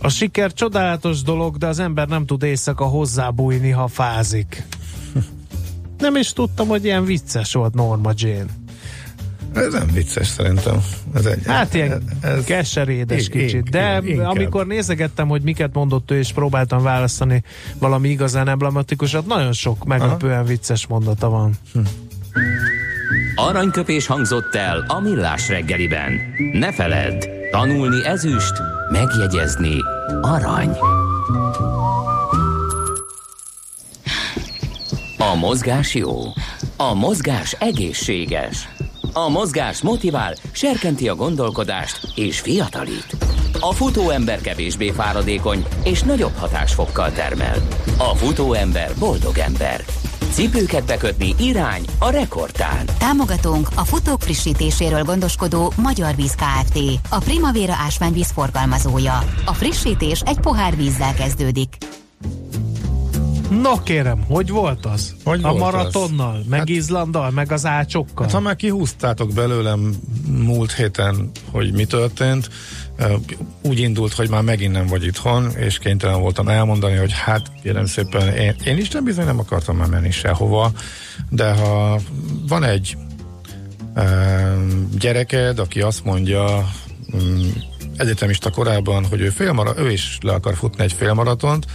[0.00, 4.66] a siker csodálatos dolog, de az ember nem tud éjszaka hozzábújni, ha fázik.
[5.98, 8.59] Nem is tudtam, hogy ilyen vicces volt Norma Jane.
[9.54, 10.84] Ez nem vicces szerintem.
[11.14, 13.70] Ez egy, hát ilyen ez, keserédes én, kicsit.
[13.70, 17.42] De én, amikor nézegettem, hogy miket mondott ő, és próbáltam választani
[17.78, 20.44] valami igazán emblematikusat, nagyon sok meglepően Aha.
[20.44, 21.52] vicces mondata van.
[21.72, 21.80] Hm.
[23.34, 26.12] Aranyköpés hangzott el a millás reggeliben.
[26.52, 28.52] Ne feledd, tanulni ezüst,
[28.90, 29.76] megjegyezni
[30.20, 30.76] arany.
[35.18, 36.18] A mozgás jó.
[36.76, 38.68] A mozgás egészséges.
[39.12, 43.16] A mozgás motivál, serkenti a gondolkodást és fiatalít.
[43.60, 47.56] A futóember kevésbé fáradékony és nagyobb hatásfokkal termel.
[47.98, 49.84] A futóember boldog ember.
[50.32, 52.86] Cipőket bekötni irány a rekordtán.
[52.98, 56.78] Támogatónk a futók frissítéséről gondoskodó Magyar Víz Kft.
[57.08, 59.18] A Primavera ásványvíz forgalmazója.
[59.44, 61.76] A frissítés egy pohár vízzel kezdődik.
[63.62, 65.14] Na kérem, hogy volt az?
[65.24, 66.46] Hogy a volt maratonnal, az?
[66.48, 68.24] meg hát, Izlanddal, meg az ácsokkal?
[68.24, 69.94] Hát ha már kihúztátok belőlem
[70.26, 72.48] múlt héten, hogy mi történt,
[73.62, 77.86] úgy indult, hogy már megint nem vagy itthon, és kénytelen voltam elmondani, hogy hát kérem
[77.86, 80.72] szépen, én, én is nem bizony nem akartam már menni sehova,
[81.30, 81.98] de ha
[82.48, 82.96] van egy
[84.98, 86.68] gyereked, aki azt mondja
[87.12, 87.52] um,
[87.96, 91.66] egyetemista korában, hogy ő, félmara, ő is le akar futni egy félmaratont,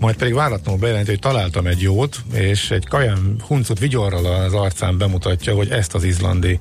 [0.00, 4.98] majd pedig váratlanul bejelenti, hogy találtam egy jót, és egy kaján huncut vigyorral az arcán
[4.98, 6.58] bemutatja, hogy ezt az izlandi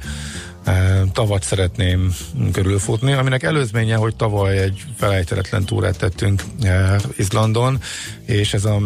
[0.64, 2.16] e, tavat szeretném
[2.52, 7.80] körülfutni, aminek előzménye, hogy tavaly egy felejthetetlen túrát tettünk e, Izlandon,
[8.26, 8.80] és ez a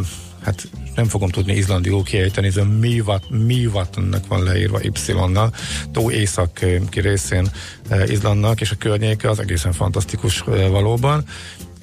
[0.43, 5.53] hát nem fogom tudni izlandiul kiejteni, ez a Mivat, Mivatnak van leírva Y-nal,
[5.91, 7.47] tó északi részén
[7.89, 10.39] e, Izlandnak, és a környéke az egészen fantasztikus
[10.69, 11.23] valóban,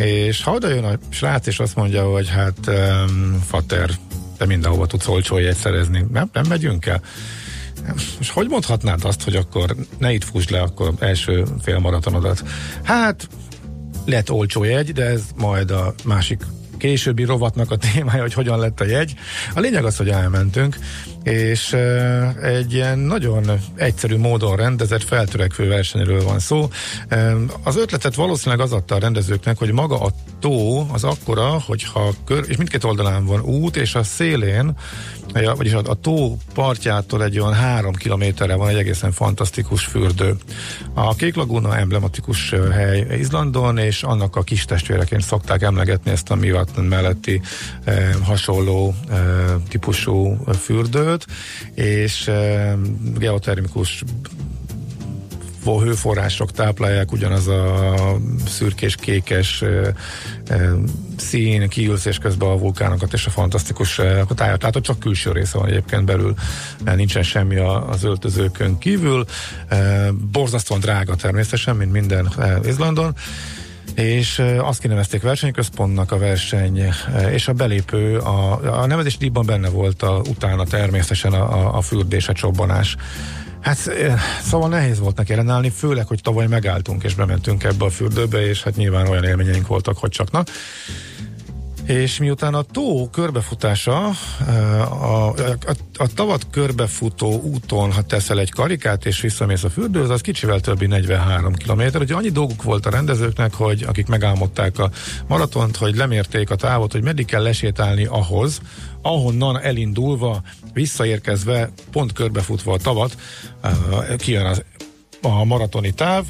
[0.05, 3.91] és ha oda jön a srác, és azt mondja, hogy hát um, Fater,
[4.37, 7.03] te mindenhova tudsz olcsó jegyet szerezni, nem, nem megyünk el.
[8.19, 12.43] És hogy mondhatnád azt, hogy akkor ne itt fuss le akkor első fél maratonodat?
[12.83, 13.29] Hát,
[14.05, 16.43] lett olcsó jegy, de ez majd a másik
[16.79, 19.15] későbbi rovatnak a témája, hogy hogyan lett a jegy.
[19.55, 20.77] A lényeg az, hogy elmentünk,
[21.23, 21.73] és
[22.43, 26.69] egy ilyen nagyon egyszerű módon rendezett feltörekvő versenyről van szó.
[27.63, 32.45] Az ötletet valószínűleg az adta a rendezőknek, hogy maga a tó az akkora, hogyha kör,
[32.49, 34.77] és mindkét oldalán van út, és a szélén
[35.33, 40.37] vagyis a, tó partjától egy olyan három kilométerre van egy egészen fantasztikus fürdő.
[40.95, 46.35] A Kék Laguna emblematikus hely Izlandon, és annak a kis testvéreként szokták emlegetni ezt a
[46.35, 47.41] Mivat melletti
[48.23, 48.95] hasonló
[49.69, 50.37] típusú
[51.11, 51.27] fürdőt,
[51.75, 52.31] és
[53.19, 54.05] geotermikus
[55.65, 59.65] hőforrások táplálják ugyanaz a szürkés-kékes
[61.17, 64.59] szín, kiülszés közben a vulkánokat és a fantasztikus e, tájat.
[64.59, 66.35] Tehát, csak külső része van egyébként belül,
[66.85, 69.25] nincsen semmi a, az öltözőkön kívül.
[70.33, 72.33] Borzasztóan drága természetesen, mint minden
[72.65, 73.15] Izlandon
[73.95, 76.83] és azt kinevezték versenyközpontnak a verseny,
[77.33, 82.29] és a belépő, a, a nevezés díjban benne volt a, utána természetesen a, a, fürdés,
[82.29, 82.97] a csobbanás.
[83.61, 83.91] Hát
[84.43, 88.63] szóval nehéz volt neki ellenállni, főleg, hogy tavaly megálltunk és bementünk ebbe a fürdőbe, és
[88.63, 90.43] hát nyilván olyan élményeink voltak, hogy csak na.
[91.91, 94.13] És miután a tó körbefutása, a,
[94.83, 100.21] a, a, a tavat körbefutó úton, ha teszel egy karikát és visszamész a fürdőhöz, az
[100.21, 101.83] kicsivel többi 43 km.
[102.01, 104.91] Ugye annyi dolguk volt a rendezőknek, hogy akik megálmodták a
[105.27, 108.61] maratont, hogy lemérték a távot, hogy meddig kell lesétálni ahhoz,
[109.03, 113.17] ahonnan elindulva, visszaérkezve, pont körbefutva a tavat,
[114.17, 114.65] kijön az,
[115.23, 116.25] a maratoni táv,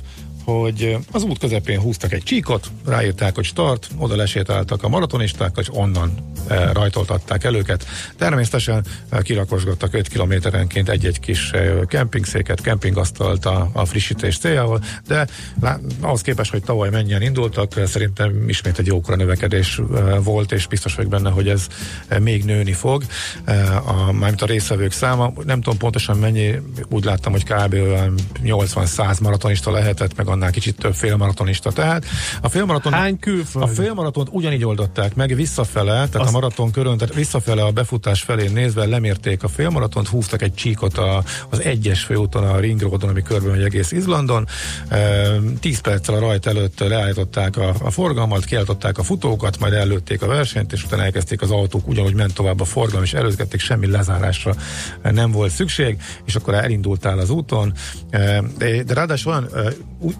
[0.44, 5.66] hogy az út közepén húztak egy csíkot, ráírták, hogy start, oda lesétáltak a maratonisták, és
[5.72, 6.14] onnan
[6.48, 7.86] e, rajtoltatták el őket.
[8.18, 15.26] Természetesen e, kirakosgattak 5 kilométerenként egy-egy kis e, kempingszéket, kempingasztalt a, a frissítés céljából, de
[15.60, 20.66] lá, ahhoz képest, hogy tavaly mennyien indultak, szerintem ismét egy jókora növekedés e, volt, és
[20.66, 21.66] biztos vagyok benne, hogy ez
[22.08, 23.04] e, még nőni fog.
[23.44, 26.54] E, a, mármint a részvevők száma, nem tudom pontosan mennyi,
[26.88, 27.72] úgy láttam, hogy kb.
[27.72, 31.72] olyan 80-100 maratonista lehetett, meg annál kicsit több félmaratonista.
[31.72, 32.04] Tehát
[32.40, 33.64] a félmaraton, Hány külföld?
[33.64, 38.22] a félmaratont ugyanígy oldották meg visszafele, tehát Azt- a maraton körön, tehát visszafele a befutás
[38.22, 43.08] felé nézve lemérték a félmaratont, húztak egy csíkot a, az egyes főúton, a Ring Roadon,
[43.08, 44.46] ami körbe megy egész Izlandon.
[44.88, 45.28] E,
[45.60, 50.26] 10 perccel a rajt előtt leállították a, a forgalmat, kiáltották a futókat, majd előtték a
[50.26, 54.54] versenyt, és utána elkezdték az autók, ugyanúgy ment tovább a forgalom, és előzgették, semmi lezárásra
[55.02, 57.72] nem volt szükség, és akkor elindultál az úton.
[58.10, 59.48] E, De, ráadásul olyan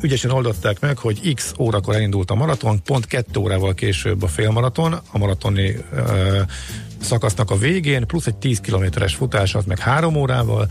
[0.02, 4.92] ügyesen oldották meg, hogy x órakor elindult a maraton, pont kettő órával később a félmaraton,
[5.10, 6.46] a maratoni e,
[7.00, 10.70] szakasznak a végén, plusz egy 10 kilométeres futás, az meg három órával,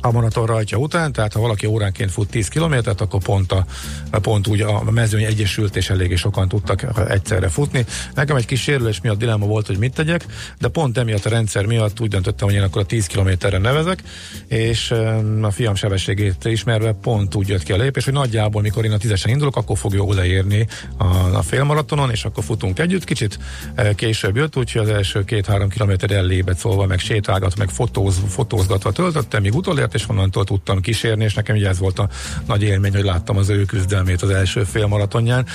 [0.00, 3.66] a maraton rajtja után, tehát ha valaki óránként fut 10 kilométert, akkor pont, a,
[4.10, 7.84] pont úgy a mezőny egyesült, és eléggé sokan tudtak egyszerre futni.
[8.14, 10.26] Nekem egy kis sérülés miatt dilemma volt, hogy mit tegyek,
[10.58, 14.02] de pont emiatt a rendszer miatt úgy döntöttem, hogy én akkor a 10 kilométerre nevezek,
[14.46, 14.94] és
[15.42, 18.98] a fiam sebességét ismerve pont úgy jött ki a lépés, hogy nagyjából, mikor én a
[18.98, 21.04] tízesen indulok, akkor fogja odaérni a,
[21.36, 23.04] a félmaratonon, és akkor futunk együtt.
[23.04, 23.38] Kicsit
[23.74, 28.92] eh, később jött, úgyhogy az első két-három kilométer ellébet szólva, meg sétálgat, meg fotóz, fotózgatva
[28.92, 29.54] töltöttem, míg
[29.86, 32.08] utolért, és onnantól tudtam kísérni, és nekem ugye ez volt a
[32.46, 35.46] nagy élmény, hogy láttam az ő küzdelmét az első félmaratonján.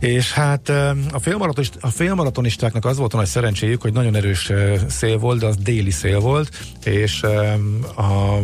[0.00, 0.68] És hát
[1.12, 4.52] a, félmaratonist, a félmaratonistáknak az volt a nagy szerencséjük, hogy nagyon erős
[4.88, 6.50] szél volt, de az déli szél volt,
[6.84, 7.22] és
[7.94, 8.38] a,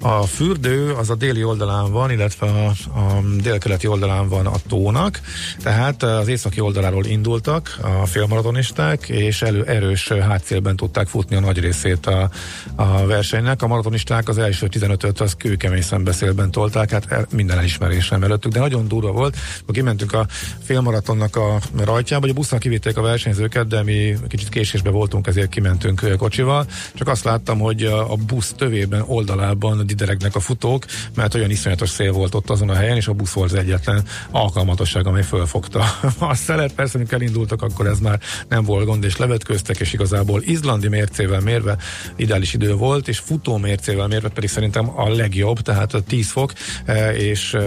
[0.00, 2.66] a fürdő az a déli oldalán van, illetve a,
[2.98, 5.20] a délkeleti oldalán van a tónak,
[5.62, 11.58] tehát az északi oldaláról indultak a félmaratonisták, és elő, erős hátszélben tudták futni a nagy
[11.58, 12.30] részét a,
[12.74, 13.62] a versenynek.
[13.62, 18.58] A maratonisták az első 15-öt az kőkemény szembeszélben tolták, hát el- minden elismerésem előttük, de
[18.58, 19.36] nagyon durva volt.
[19.60, 20.26] Akkor kimentünk a
[20.62, 25.48] félmaratonnak a rajtjába, hogy a busznak kivitték a versenyzőket, de mi kicsit késésbe voltunk, ezért
[25.48, 26.66] kimentünk kocsival.
[26.94, 32.12] Csak azt láttam, hogy a busz tövében, oldalában dideregnek a futók, mert olyan iszonyatos szél
[32.12, 35.84] volt ott azon a helyen, és a busz volt az egyetlen alkalmatosság, amely fölfogta
[36.18, 36.72] a szelet.
[36.72, 41.40] Persze, amikor elindultak, akkor ez már nem volt gond, és levetköztek, és igazából izlandi mércével
[41.40, 41.76] mérve
[42.16, 46.52] ideális idő volt, és futó mércével mérve pedig szerintem a legjobb, tehát a 10 fok,
[46.84, 47.62] eh, és eh,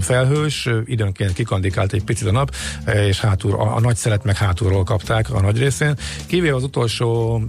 [0.00, 4.84] felhős, időnként kikandikált egy picit a nap, eh, és hátul, a, nagy szelet meg hátulról
[4.84, 5.96] kapták a nagy részén.
[6.26, 7.42] Kivéve az utolsó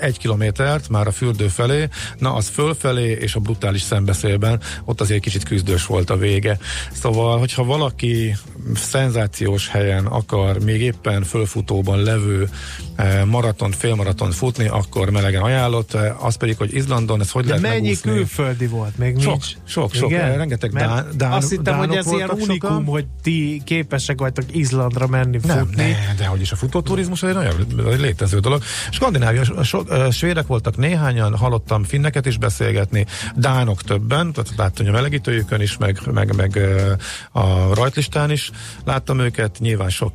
[0.00, 5.20] egy kilométert már a fürdő felé, na az fölfelé és a brutális szembeszélben, ott azért
[5.20, 6.58] kicsit küzdős volt a vége.
[6.92, 8.34] Szóval, hogyha valaki
[8.74, 12.48] szenzációs helyen akar még éppen fölfutóban levő
[12.96, 15.96] eh, maraton, félmaraton futni, akkor melegen ajánlott.
[16.18, 18.10] Az pedig, hogy Izlandon, ez hogy De lehet mennyi megúszni?
[18.10, 18.98] külföldi volt?
[18.98, 19.46] Még Sok, nincs?
[19.66, 20.36] sok, sok, Igen?
[20.36, 22.84] rengeteg Mert dán- dán- Azt hittem, hogy ez ilyen unikum, sokan.
[22.84, 25.82] hogy ti képesek vagytok Izlandra menni Nem, futni.
[25.82, 27.54] ne, de hogy is a futóturizmus egy nagyon
[28.00, 28.62] létező dolog.
[28.90, 34.90] Skandinávia, so, ö, svédek voltak néhányan, hallottam finneket is beszélgetni, dánok többen, tehát láttam, a
[34.90, 36.58] melegítőjükön is, meg, meg, meg
[37.32, 38.50] a rajtlistán is
[38.84, 40.12] láttam őket, nyilván sok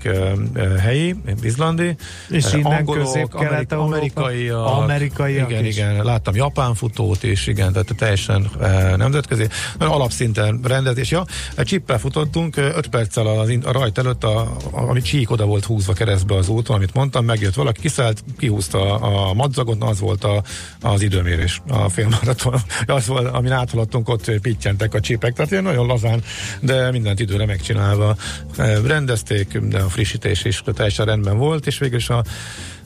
[0.79, 1.95] helyi, izlandi,
[2.29, 3.95] És innen angolok, Közép-Kelet-Európa?
[3.95, 9.47] amerikaiak, Amerikaiak igen, igen, láttam japán futót is, igen, tehát teljesen e, nemzetközi,
[9.78, 11.12] nagyon alapszinten rendezés.
[11.12, 11.25] Ja,
[11.56, 15.65] egy csippel futottunk, 5 perccel az, a rajt előtt, a, a, ami csík oda volt
[15.65, 20.23] húzva keresztbe az úton, amit mondtam, megjött valaki, kiszállt, kihúzta a, a madzagot, az volt
[20.23, 20.43] a,
[20.82, 22.62] az időmérés, a félmaraton.
[22.86, 26.23] Az volt, amin áthaladtunk, ott pittyentek a csípek, tehát ilyen nagyon lazán,
[26.62, 28.15] de mindent időre megcsinálva
[28.86, 32.23] rendezték, de a frissítés is teljesen rendben volt, és végül is a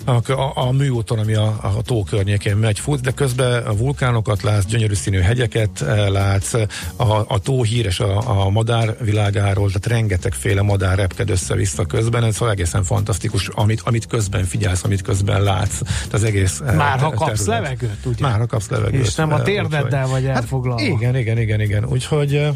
[0.05, 4.41] a, a, a műúton, ami a, a tó környékén megy, fut, de közben a vulkánokat
[4.41, 6.53] látsz, gyönyörű színű hegyeket eh, látsz,
[6.95, 12.33] a, a tó híres a, a madár világáról, tehát rengetegféle madár repked össze-vissza közben, ez
[12.35, 15.77] szóval egészen fantasztikus, amit, amit közben figyelsz, amit közben látsz.
[15.79, 17.61] Tehát az egész eh, Már ha kapsz terület.
[17.61, 18.27] levegőt, ugye?
[18.27, 19.05] Már ha kapsz levegőt.
[19.05, 20.81] És nem a eh, térdeddel vagy úgyhogy- elfoglalva.
[20.81, 21.85] Hát igen, igen, igen, igen.
[21.85, 22.47] Úgyhogy,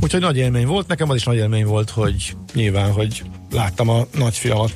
[0.00, 0.86] úgyhogy nagy élmény volt.
[0.86, 4.72] Nekem az is nagy élmény volt, hogy nyilván, hogy láttam a nagyfiamat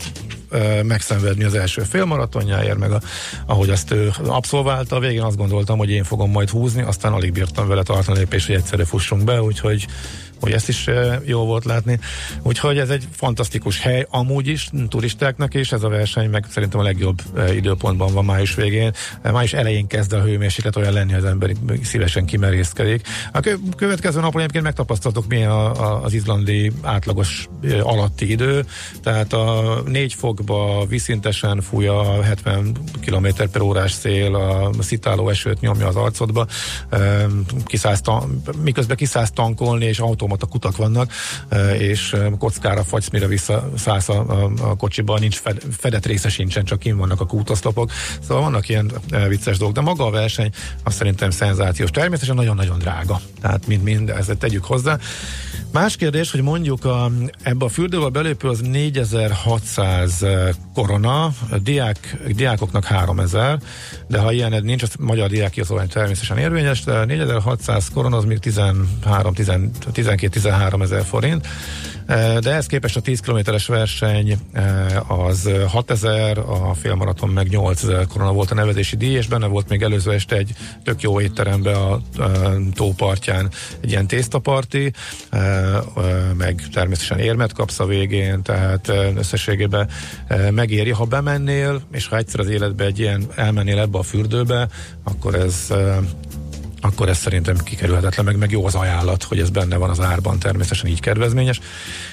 [0.83, 3.01] megszenvedni az első félmaratonjáért, meg a,
[3.47, 7.33] ahogy azt ő abszolválta, a végén azt gondoltam, hogy én fogom majd húzni, aztán alig
[7.33, 9.87] bírtam vele tartani lépés, hogy egyszerre fussunk be, úgyhogy
[10.41, 11.99] hogy ezt is eh, jó volt látni.
[12.43, 16.83] Úgyhogy ez egy fantasztikus hely, amúgy is turistáknak is, ez a verseny meg szerintem a
[16.83, 18.93] legjobb eh, időpontban van május végén.
[19.23, 21.53] Eh, Május elején kezd a hőmérséklet olyan lenni, hogy az ember
[21.83, 23.07] szívesen kimerészkedik.
[23.33, 27.49] A kö- következő napon egyébként megtapasztaltok, milyen az izlandi átlagos
[27.83, 28.65] alatti idő,
[29.03, 35.61] tehát a 4 fokba viszintesen fúj a 70 km per órás szél, a szitáló esőt
[35.61, 36.47] nyomja az arcodba,
[37.65, 38.01] kiszállsz
[38.63, 41.13] miközben kiszállsz tankolni, és automata kutak vannak,
[41.49, 46.65] eh, és eh, kockára fagysz, mire visszaszállsz a, a, kocsiba, nincs fed, fedett része sincsen,
[46.65, 47.91] csak kim vannak a kútoszlopok.
[48.21, 50.51] Szóval vannak ilyen eh, vicces dolgok, de maga a verseny
[50.83, 51.91] azt szerintem szenzációs.
[51.91, 53.21] Természetesen nagyon-nagyon drága.
[53.41, 54.99] Tehát mind-mind, ezt tegyük hozzá.
[55.73, 57.11] Más kérdés, hogy mondjuk a,
[57.43, 60.25] ebbe a fürdőbe belépő az 4600
[60.75, 63.59] korona, diák, diákoknak 3000,
[64.07, 68.39] de ha ilyened nincs, az magyar diáki az természetesen érvényes, de 4600 korona az még
[68.39, 69.35] 13,
[70.17, 71.47] 12-13 ezer forint.
[72.07, 78.07] Eh, De ehhez képest a 10 kilométeres verseny eh, az 6000, a félmaraton meg 8000
[78.07, 80.55] korona volt a nevezési díj, és benne volt még előző este egy
[80.85, 82.01] tök jó étterembe a, a
[82.75, 83.51] tópartján
[83.81, 84.93] egy ilyen tésztaparti,
[85.31, 85.83] eh, eh,
[86.37, 89.89] meg természetesen érmet kapsz a végén, tehát eh, összességében
[90.27, 94.69] eh, megéri, ha bemennél, és ha egyszer az életbe egy ilyen elmennél ebbe a fürdőbe,
[95.05, 95.97] akkor ez eh,
[96.87, 100.39] akkor ez szerintem kikerülhetetlen, meg, meg jó az ajánlat, hogy ez benne van az árban,
[100.39, 101.61] természetesen így kedvezményes.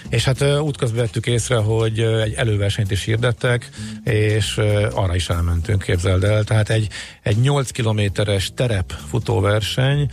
[0.09, 3.69] És hát útközben vettük észre, hogy egy előversenyt is hirdettek,
[4.03, 4.61] és
[4.93, 6.43] arra is elmentünk, képzeld el.
[6.43, 6.87] Tehát egy,
[7.21, 10.09] egy 8 kilométeres terep futóverseny,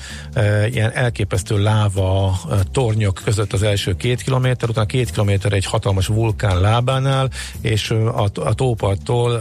[0.70, 2.40] ilyen elképesztő láva
[2.72, 7.30] tornyok között az első két kilométer, utána két kilométer egy hatalmas vulkán lábánál,
[7.60, 9.40] és a, a tóparttól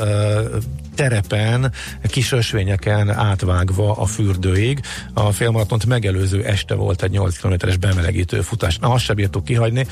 [1.00, 1.72] terepen,
[2.04, 4.80] kis ösvényeken átvágva a fürdőig.
[5.14, 8.78] A félmaratont megelőző este volt egy 8 kilométeres bemelegítő futás.
[8.78, 9.88] Na, azt sem bírtuk kihagyni.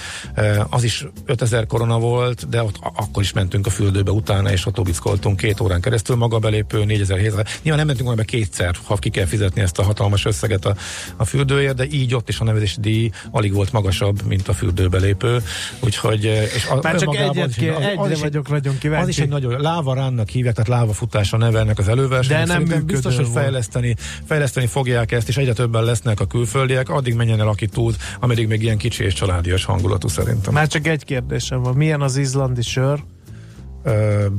[0.70, 4.80] Az is 5000 korona volt, de ott akkor is mentünk a fürdőbe utána, és ott
[4.80, 7.34] obickoltunk két órán keresztül maga belépő 4700.
[7.34, 10.76] Nyilván nem mentünk volna be kétszer, ha ki kell fizetni ezt a hatalmas összeget a,
[11.16, 15.44] a fürdőért, de így ott is a nevezési díj alig volt magasabb, mint a fürdőbelépő.
[15.80, 19.04] Úgyhogy, és a, Már csak egyet az kér, az- az egyre egy- vagyok nagyon kíváncsi.
[19.04, 22.38] az is egy nagyon láva ránnak hívják, tehát láva futásra nevelnek az előverseny.
[22.38, 23.96] De nem Szerintem biztos, hogy fejleszteni,
[24.26, 28.48] fejleszteni fogják ezt, és egyre többen lesznek a külföldiek, addig menjen el, aki tud, ameddig
[28.48, 30.54] még ilyen kicsi és családias hangulatú szerintem.
[30.54, 31.76] Már csak egy kérdésem van.
[31.76, 33.04] Milyen az izlandi sör?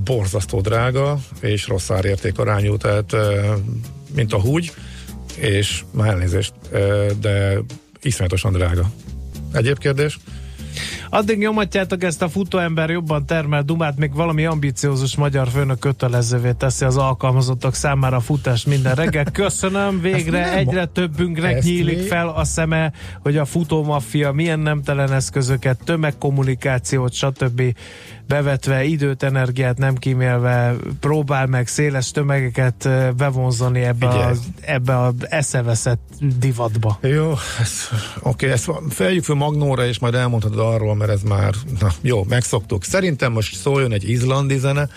[0.04, 3.52] Borzasztó drága, és rossz árértékarányú, tehát ö,
[4.14, 4.72] mint a húgy,
[5.36, 6.52] és már elnézést,
[7.20, 7.58] de
[8.02, 8.90] iszonyatosan drága.
[9.52, 10.18] Egyéb kérdés?
[11.10, 16.84] Addig nyomatjátok ezt a futóember jobban termel dumát, még valami ambiciózus magyar főnök kötelezővé teszi
[16.84, 19.24] az alkalmazottak számára a futást minden reggel.
[19.24, 22.92] Köszönöm, végre egyre többünknek nyílik fel a szeme,
[23.22, 27.62] hogy a futómaffia milyen nemtelen eszközöket, tömegkommunikációt, stb.
[28.28, 34.32] Bevetve, időt, energiát nem kímélve próbál meg széles tömegeket bevonzani ebbe, Figyelj.
[34.32, 36.00] a, ebbe a eszeveszett
[36.38, 36.98] divatba.
[37.02, 37.88] Jó, ez,
[38.20, 42.84] oké, ezt feljük fel Magnóra, és majd elmondhatod arról, mert ez már, na jó, megszoktuk.
[42.84, 44.88] Szerintem most szóljon egy izlandi zene,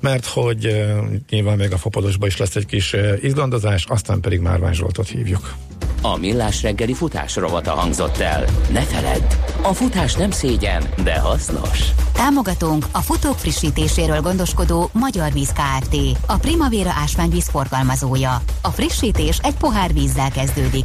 [0.00, 4.40] mert hogy uh, nyilván még a Fopadosban is lesz egy kis uh, izlandozás, aztán pedig
[4.40, 5.54] Márvány Zsoltot hívjuk.
[6.02, 8.44] A Millás reggeli futás rovata hangzott el.
[8.72, 9.22] Ne feledd,
[9.62, 11.92] a futás nem szégyen, de hasznos.
[12.12, 15.96] Támogatónk a futók frissítéséről gondoskodó Magyar Víz Kft.
[16.26, 18.42] A Primavera ásványvíz forgalmazója.
[18.62, 20.84] A frissítés egy pohár vízzel kezdődik.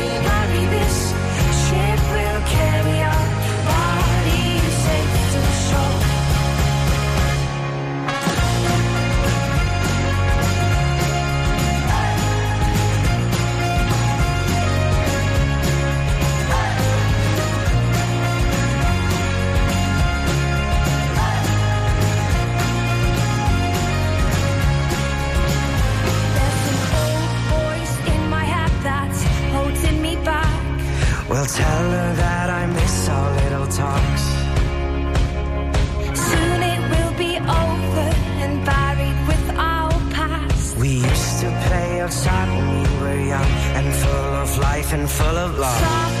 [44.93, 46.20] and full of love.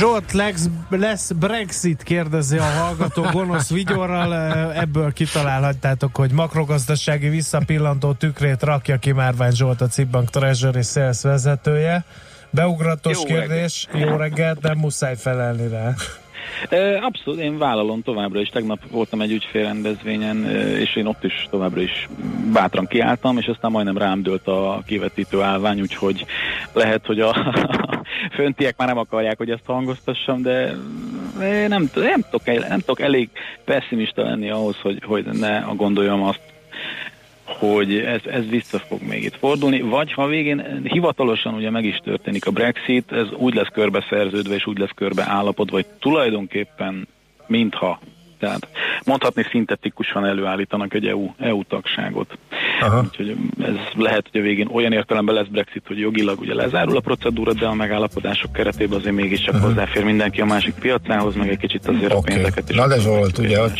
[0.00, 4.34] Zsolt, lesz, lesz Brexit, kérdezi a hallgató gonosz vigyorral.
[4.72, 12.04] Ebből kitalálhattátok, hogy makrogazdasági visszapillantó tükrét rakja ki Márvány Zsolt, a Cibbank Treasury Sales vezetője.
[12.50, 15.94] Beugratos Jó kérdés, jó reggelt, nem muszáj felelni rá.
[17.02, 18.48] Abszolút, én vállalom továbbra is.
[18.48, 20.44] Tegnap voltam egy ügyfélrendezvényen,
[20.78, 22.08] és én ott is továbbra is
[22.52, 26.24] bátran kiálltam, és aztán majdnem rám dőlt a kivetítő állvány, úgyhogy
[26.72, 27.34] lehet, hogy a
[28.30, 30.76] föntiek már nem akarják, hogy ezt hangoztassam, de
[31.68, 33.28] nem, nem, tudok, nem tudok elég
[33.64, 36.40] pessimista lenni ahhoz, hogy, hogy ne gondoljam azt,
[37.44, 41.96] hogy ez, ez vissza fog még itt fordulni, vagy ha végén hivatalosan ugye meg is
[42.04, 47.08] történik a Brexit, ez úgy lesz körbe szerződve és úgy lesz körbe állapodva, hogy tulajdonképpen
[47.46, 47.98] mintha
[48.40, 48.68] tehát
[49.04, 52.38] mondhatni szintetikusan előállítanak egy EU, EU tagságot.
[52.80, 53.02] Aha.
[53.02, 57.00] Úgyhogy ez lehet, hogy a végén olyan értelemben lesz Brexit, hogy jogilag ugye lezárul a
[57.00, 59.68] procedúra, de a megállapodások keretében azért mégiscsak uh-huh.
[59.68, 62.34] hozzáfér mindenki a másik piacához, meg egy kicsit azért a Oké.
[62.34, 62.76] pénzeket is.
[62.76, 63.70] Na de Zsolt, ugye a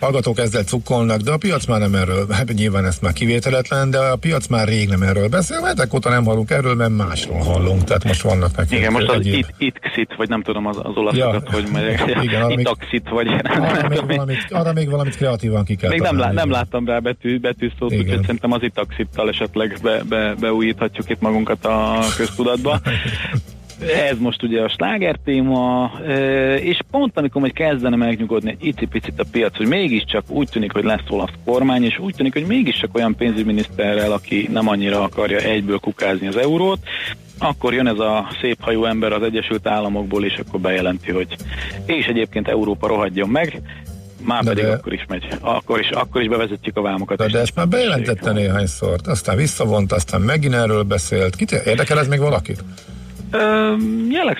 [0.00, 3.98] hallgatók ezzel cukkolnak, de a piac már nem erről, hát nyilván ezt már kivételetlen, de
[3.98, 7.84] a piac már rég nem erről beszél, hetek óta nem hallunk erről, mert másról hallunk,
[7.84, 10.96] tehát most vannak nekünk Igen, most az egyéb- it, itxit, vagy nem tudom az, az
[10.96, 11.52] olaszokat, Ja.
[11.52, 16.00] hogy meg, Igen, itaxit, vagy arra még, valamit, arra még valamit kreatívan ki kell Még
[16.00, 21.10] nem, lá, nem láttam rá betű, betűszót, úgyhogy szerintem az itaxittal esetleg be, be, beújíthatjuk
[21.10, 22.80] itt magunkat a köztudatba.
[24.10, 25.92] Ez most ugye a sláger téma,
[26.60, 30.84] és pont amikor majd kezdene megnyugodni egy icipicit a piac, hogy mégiscsak úgy tűnik, hogy
[30.84, 35.78] lesz olasz kormány, és úgy tűnik, hogy mégiscsak olyan pénzügyminiszterrel, aki nem annyira akarja egyből
[35.78, 36.78] kukázni az eurót,
[37.38, 41.36] akkor jön ez a szép hajú ember az Egyesült Államokból, és akkor bejelenti, hogy
[41.86, 43.62] és egyébként Európa rohadjon meg,
[44.24, 45.26] már De pedig de- akkor is megy.
[45.40, 47.18] Akkor is, akkor is bevezetjük a vámokat.
[47.18, 51.36] De, de ezt már bejelentette néhányszor, aztán visszavont, aztán megint erről beszélt.
[51.36, 52.64] Kit érdekel ez még valakit?
[53.32, 53.74] Ö,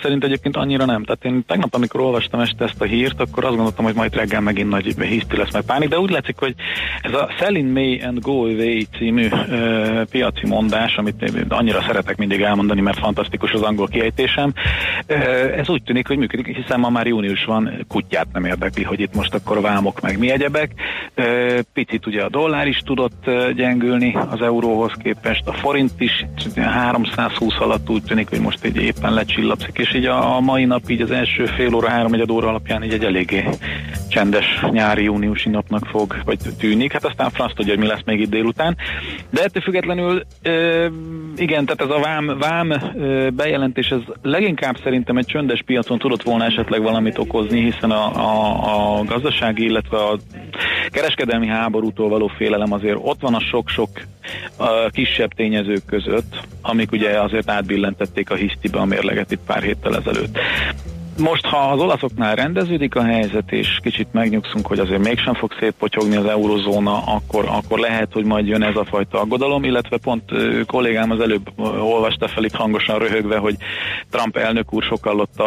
[0.03, 1.05] szerint egyébként annyira nem.
[1.05, 4.41] Tehát én tegnap, amikor olvastam este ezt a hírt, akkor azt gondoltam, hogy majd reggel
[4.41, 6.55] megint nagy hiszti lesz meg pánik, de úgy látszik, hogy
[7.03, 12.17] ez a Sell in May and Go Away című ö, piaci mondás, amit annyira szeretek
[12.17, 14.53] mindig elmondani, mert fantasztikus az angol kiejtésem,
[15.07, 15.15] ö,
[15.59, 19.15] ez úgy tűnik, hogy működik, hiszen ma már június van, kutyát nem érdekli, hogy itt
[19.15, 20.71] most akkor vámok meg mi egyebek.
[21.15, 26.27] Ö, picit ugye a dollár is tudott gyengülni az euróhoz képest, a forint is
[26.57, 30.91] 320 alatt úgy tűnik, hogy most így éppen lecsillapszik, és így a, a mai nap
[30.91, 33.45] így az első fél óra, három óra alapján így egy eléggé
[34.09, 36.93] csendes nyári júniusi napnak fog, vagy tűnik.
[36.93, 38.77] Hát aztán franc tudja, hogy mi lesz még itt délután.
[39.31, 40.87] De ettől függetlenül ö,
[41.37, 46.23] igen, tehát ez a vám, vám ö, bejelentés, ez leginkább szerintem egy csöndes piacon tudott
[46.23, 50.19] volna esetleg valamit okozni, hiszen a, a, a gazdasági, illetve a
[50.91, 53.89] kereskedelmi háborútól való félelem azért ott van a sok-sok
[54.91, 58.35] kisebb tényezők között, amik ugye azért átbillentették a
[58.73, 60.39] hisztibe a mérleget itt pár héttel ezelőtt.
[61.19, 66.17] most, ha az olaszoknál rendeződik a helyzet, és kicsit megnyugszunk, hogy azért mégsem fog szétpotyogni
[66.17, 70.23] az eurozóna, akkor, akkor lehet, hogy majd jön ez a fajta aggodalom, illetve pont
[70.67, 71.51] kollégám az előbb
[71.81, 73.57] olvasta fel itt hangosan röhögve, hogy
[74.11, 75.45] Trump elnök úr sokallotta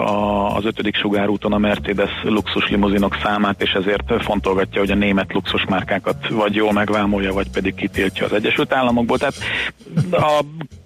[0.55, 5.65] az ötödik sugárúton a Mercedes luxus limuzinok számát, és ezért fontolgatja, hogy a német luxus
[5.69, 9.17] márkákat vagy jól megvámolja, vagy pedig kitiltja az Egyesült Államokból.
[9.17, 9.35] Tehát
[10.11, 10.43] a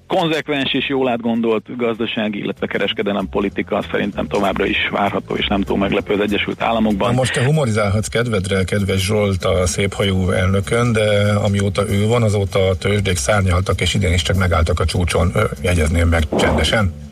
[0.09, 5.77] konzekvens és jól átgondolt gazdasági, illetve kereskedelem politika szerintem továbbra is várható és nem túl
[5.77, 7.09] meglepő az Egyesült Államokban.
[7.09, 12.59] Na most te humorizálhatsz kedvedre, kedves Zsolt a széphajú elnökön, de amióta ő van, azóta
[12.67, 15.31] a tőzsdék szárnyaltak, és idén is csak megálltak a csúcson.
[15.61, 17.08] Jegyezném meg csendesen.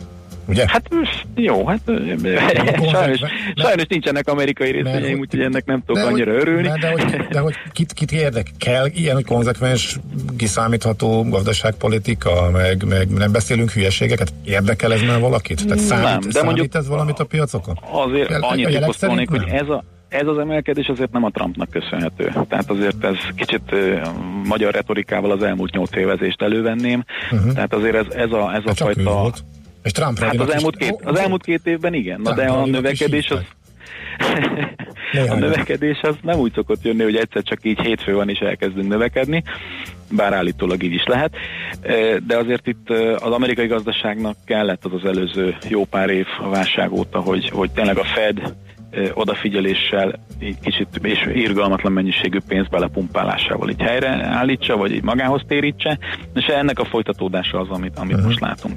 [0.47, 0.63] Ugye?
[0.67, 0.89] Hát
[1.35, 1.79] jó, hát
[2.91, 3.19] sajnos,
[3.55, 6.67] sajnos nincsenek amerikai részvényeim, úgyhogy ennek nem tudok annyira hogy- örülni.
[6.67, 8.51] De, de hogy, de hogy kit, kit érdek?
[8.57, 9.99] Kell ilyen, hogy konzekvens,
[10.37, 14.33] kiszámítható gazdaságpolitika, meg, meg nem beszélünk hülyeségeket?
[14.45, 15.65] Érdekel ez már valakit?
[15.67, 17.79] Tehát számít, Nem, de számít mondjuk- ez valamit a piacokon?
[17.91, 22.31] Azért a annyit szerint hogy ez a, ez az emelkedés azért nem a Trumpnak köszönhető.
[22.49, 24.01] Tehát azért ez kicsit uh,
[24.47, 27.03] magyar retorikával az elmúlt nyolc évezést elővenném.
[27.31, 27.49] Mhm.
[27.49, 29.31] Tehát azért ez, ez a, ez a Hát fajta...
[29.87, 33.29] És Trump Hát az elmúlt, két, az elmúlt két évben igen, na de a növekedés
[33.29, 33.39] az...
[35.29, 38.87] A növekedés az nem úgy szokott jönni, hogy egyszer csak így hétfő van és elkezdünk
[38.87, 39.43] növekedni,
[40.11, 41.35] bár állítólag így is lehet,
[41.81, 46.49] Eh, de azért itt az amerikai gazdaságnak kellett az az előző jó pár év a
[46.49, 48.53] válság óta, hogy, hogy tényleg a Fed
[49.13, 55.99] odafigyeléssel így kicsit és irgalmatlan mennyiségű pénz belepumpálásával így helyreállítsa, vagy így magához térítse,
[56.33, 58.75] és ennek a folytatódása az, amit, amit most látunk.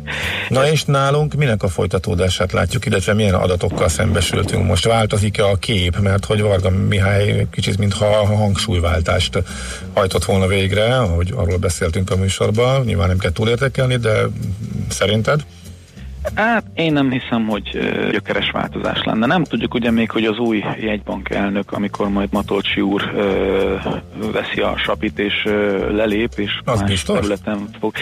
[0.49, 4.85] Na és nálunk minek a folytatódását látjuk, illetve milyen adatokkal szembesültünk most?
[4.85, 5.99] Változik-e a kép?
[5.99, 9.43] Mert hogy Varga Mihály kicsit mintha a hangsúlyváltást
[9.95, 14.11] hajtott volna végre, ahogy arról beszéltünk a műsorban, nyilván nem kell túlértékelni, de
[14.89, 15.45] szerinted?
[16.35, 17.68] Hát én nem hiszem, hogy
[18.11, 19.27] gyökeres változás lenne.
[19.27, 23.75] Nem tudjuk ugye még, hogy az új jegybank elnök, amikor majd Matolcsi úr ö,
[24.33, 27.14] veszi a sapit és ö, lelép, és Az más biztos?
[27.18, 27.93] területen fog.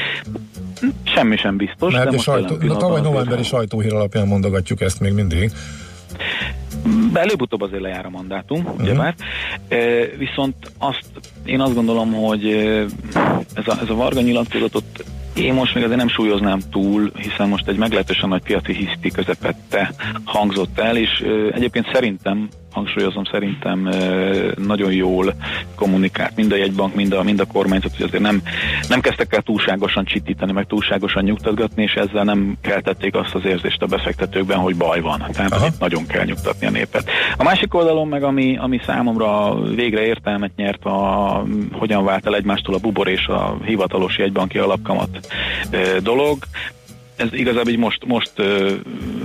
[1.05, 5.01] Semmi sem biztos, Mert de a most sajtó, pillanatban tavaly novemberi sajtóhír alapján mondogatjuk ezt
[5.01, 5.51] még mindig.
[7.13, 8.69] Előbb-utóbb azért lejár a mandátum, Mhm.
[8.69, 8.83] uh-huh.
[8.85, 9.15] ugyebár.
[9.69, 9.77] E,
[10.19, 11.05] viszont azt
[11.45, 12.47] én azt gondolom, hogy
[13.55, 15.05] ez a, ez a Varga nyilatkozatot
[15.39, 19.95] én most még azért nem súlyoznám túl, hiszen most egy meglehetősen nagy piaci hiszti közepette
[20.25, 23.89] hangzott el, és egyébként szerintem hangsúlyozom, szerintem
[24.57, 25.35] nagyon jól
[25.75, 28.43] kommunikált mind a jegybank, mind a, mind a kormányzat, hogy azért nem,
[28.89, 33.83] nem kezdtek el túlságosan csitítani, meg túlságosan nyugtatgatni, és ezzel nem keltették azt az érzést
[33.83, 35.25] a befektetőkben, hogy baj van.
[35.33, 35.67] Tehát Aha.
[35.67, 37.11] itt nagyon kell nyugtatni a népet.
[37.37, 42.75] A másik oldalon meg, ami, ami számomra végre értelmet nyert, a, hogyan vált el egymástól
[42.75, 45.28] a bubor és a hivatalos jegybanki alapkamat
[46.03, 46.39] dolog,
[47.19, 48.75] ez igazából így most, most ö,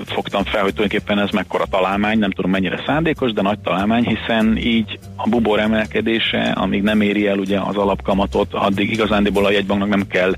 [0.05, 4.57] fogtam fel, hogy tulajdonképpen ez mekkora találmány, nem tudom mennyire szándékos, de nagy találmány, hiszen
[4.57, 9.89] így a bubor emelkedése, amíg nem éri el ugye az alapkamatot, addig igazándiból a jegybanknak
[9.89, 10.33] nem kell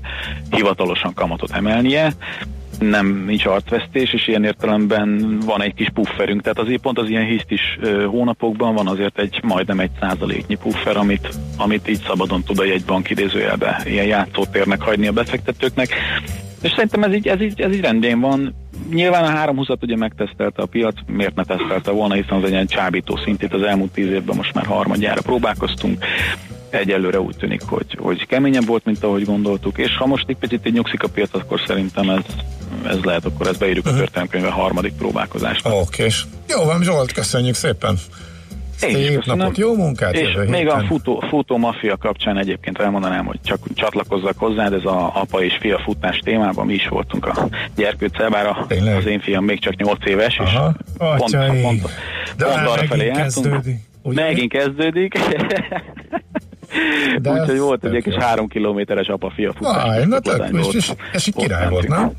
[0.50, 2.12] hivatalosan kamatot emelnie,
[2.78, 7.26] nem nincs artvesztés, és ilyen értelemben van egy kis pufferünk, tehát azért pont az ilyen
[7.26, 12.64] hisztis hónapokban van azért egy majdnem egy százaléknyi puffer, amit, amit így szabadon tud a
[12.64, 15.94] jegybank idézőjelbe ilyen játszótérnek hagyni a befektetőknek.
[16.62, 18.54] És szerintem ez így, ez így, ez így rendjén van.
[18.90, 22.66] Nyilván a 320-at ugye megtesztelte a piac, miért ne tesztelte volna, hiszen az egy ilyen
[22.66, 26.04] csábító szintét az elmúlt tíz évben most már harmadjára próbálkoztunk.
[26.70, 30.66] Egyelőre úgy tűnik, hogy, hogy keményebb volt, mint ahogy gondoltuk, és ha most egy picit
[30.66, 32.24] így nyugszik a piac, akkor szerintem ez,
[32.86, 35.66] ez lehet, akkor ezt beírjuk a történelemkönyve harmadik próbálkozást.
[35.66, 37.96] Oké, és jó van, Zsolt, köszönjük szépen.
[38.76, 43.38] Szép napot, jó munkát És jövő még a futó, futó mafia kapcsán egyébként elmondanám, hogy
[43.44, 48.28] csak csatlakozzak hozzá, ez a apa és fia futás témában mi is voltunk a gyerkőccel,
[48.30, 48.66] bár a,
[48.98, 51.60] az én fiam még csak 8 éves, és Aha, pont, atyai.
[51.60, 51.82] pont,
[52.36, 53.46] De pont arra felé jártunk.
[53.46, 54.22] kezdődik, ugye?
[54.22, 55.18] Megint kezdődik.
[57.22, 59.82] De Úgyhogy volt egy kis három kilométeres apa-fia futás.
[59.84, 62.12] Aj, na tök, és, és, és király volt, nem?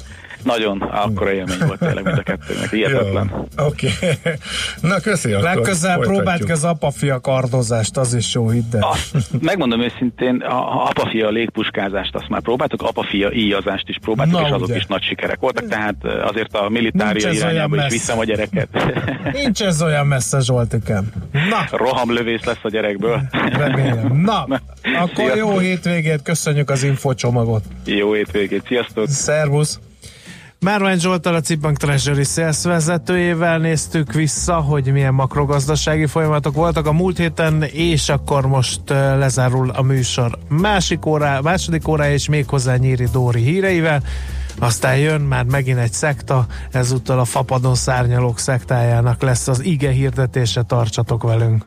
[0.48, 3.32] Nagyon, akkora élmény volt tényleg mind a kettőnek, hihetetlen.
[3.58, 3.90] Jó, Oké.
[4.82, 5.44] Na, köszi akkor.
[5.44, 8.88] Legközelebb próbáld ki az apa-fia kardozást, az is jó, hidd el.
[9.42, 14.68] Megmondom őszintén, a, apa-fia légpuskázást azt már próbáltuk, apa-fia íjazást is próbáltuk, Na, és azok
[14.68, 14.76] ugye.
[14.76, 17.96] is nagy sikerek voltak, tehát eh, azért a militária irányába is messze.
[17.96, 18.68] viszem a gyereket.
[19.44, 21.06] Nincs ez olyan messze, Zsoltikám.
[21.32, 23.22] Na, Rohamlövész lesz a gyerekből.
[23.52, 24.22] remélem.
[24.26, 24.48] Na,
[25.00, 25.62] akkor jó Sziasztok.
[25.62, 27.64] hétvégét, köszönjük az infocsomagot.
[27.86, 29.08] Jó hétvégét, sziasztok!
[29.08, 29.80] Szervusz!
[30.60, 36.92] Márvány Zsoltal a Cipbank Treasury Sales vezetőjével néztük vissza, hogy milyen makrogazdasági folyamatok voltak a
[36.92, 43.08] múlt héten, és akkor most lezárul a műsor másik órá, második órája, és méghozzá Nyíri
[43.12, 44.04] Dóri híreivel.
[44.60, 50.62] Aztán jön már megint egy szekta, ezúttal a fapadon szárnyalók szektájának lesz az ige hirdetése,
[50.62, 51.56] tartsatok velünk.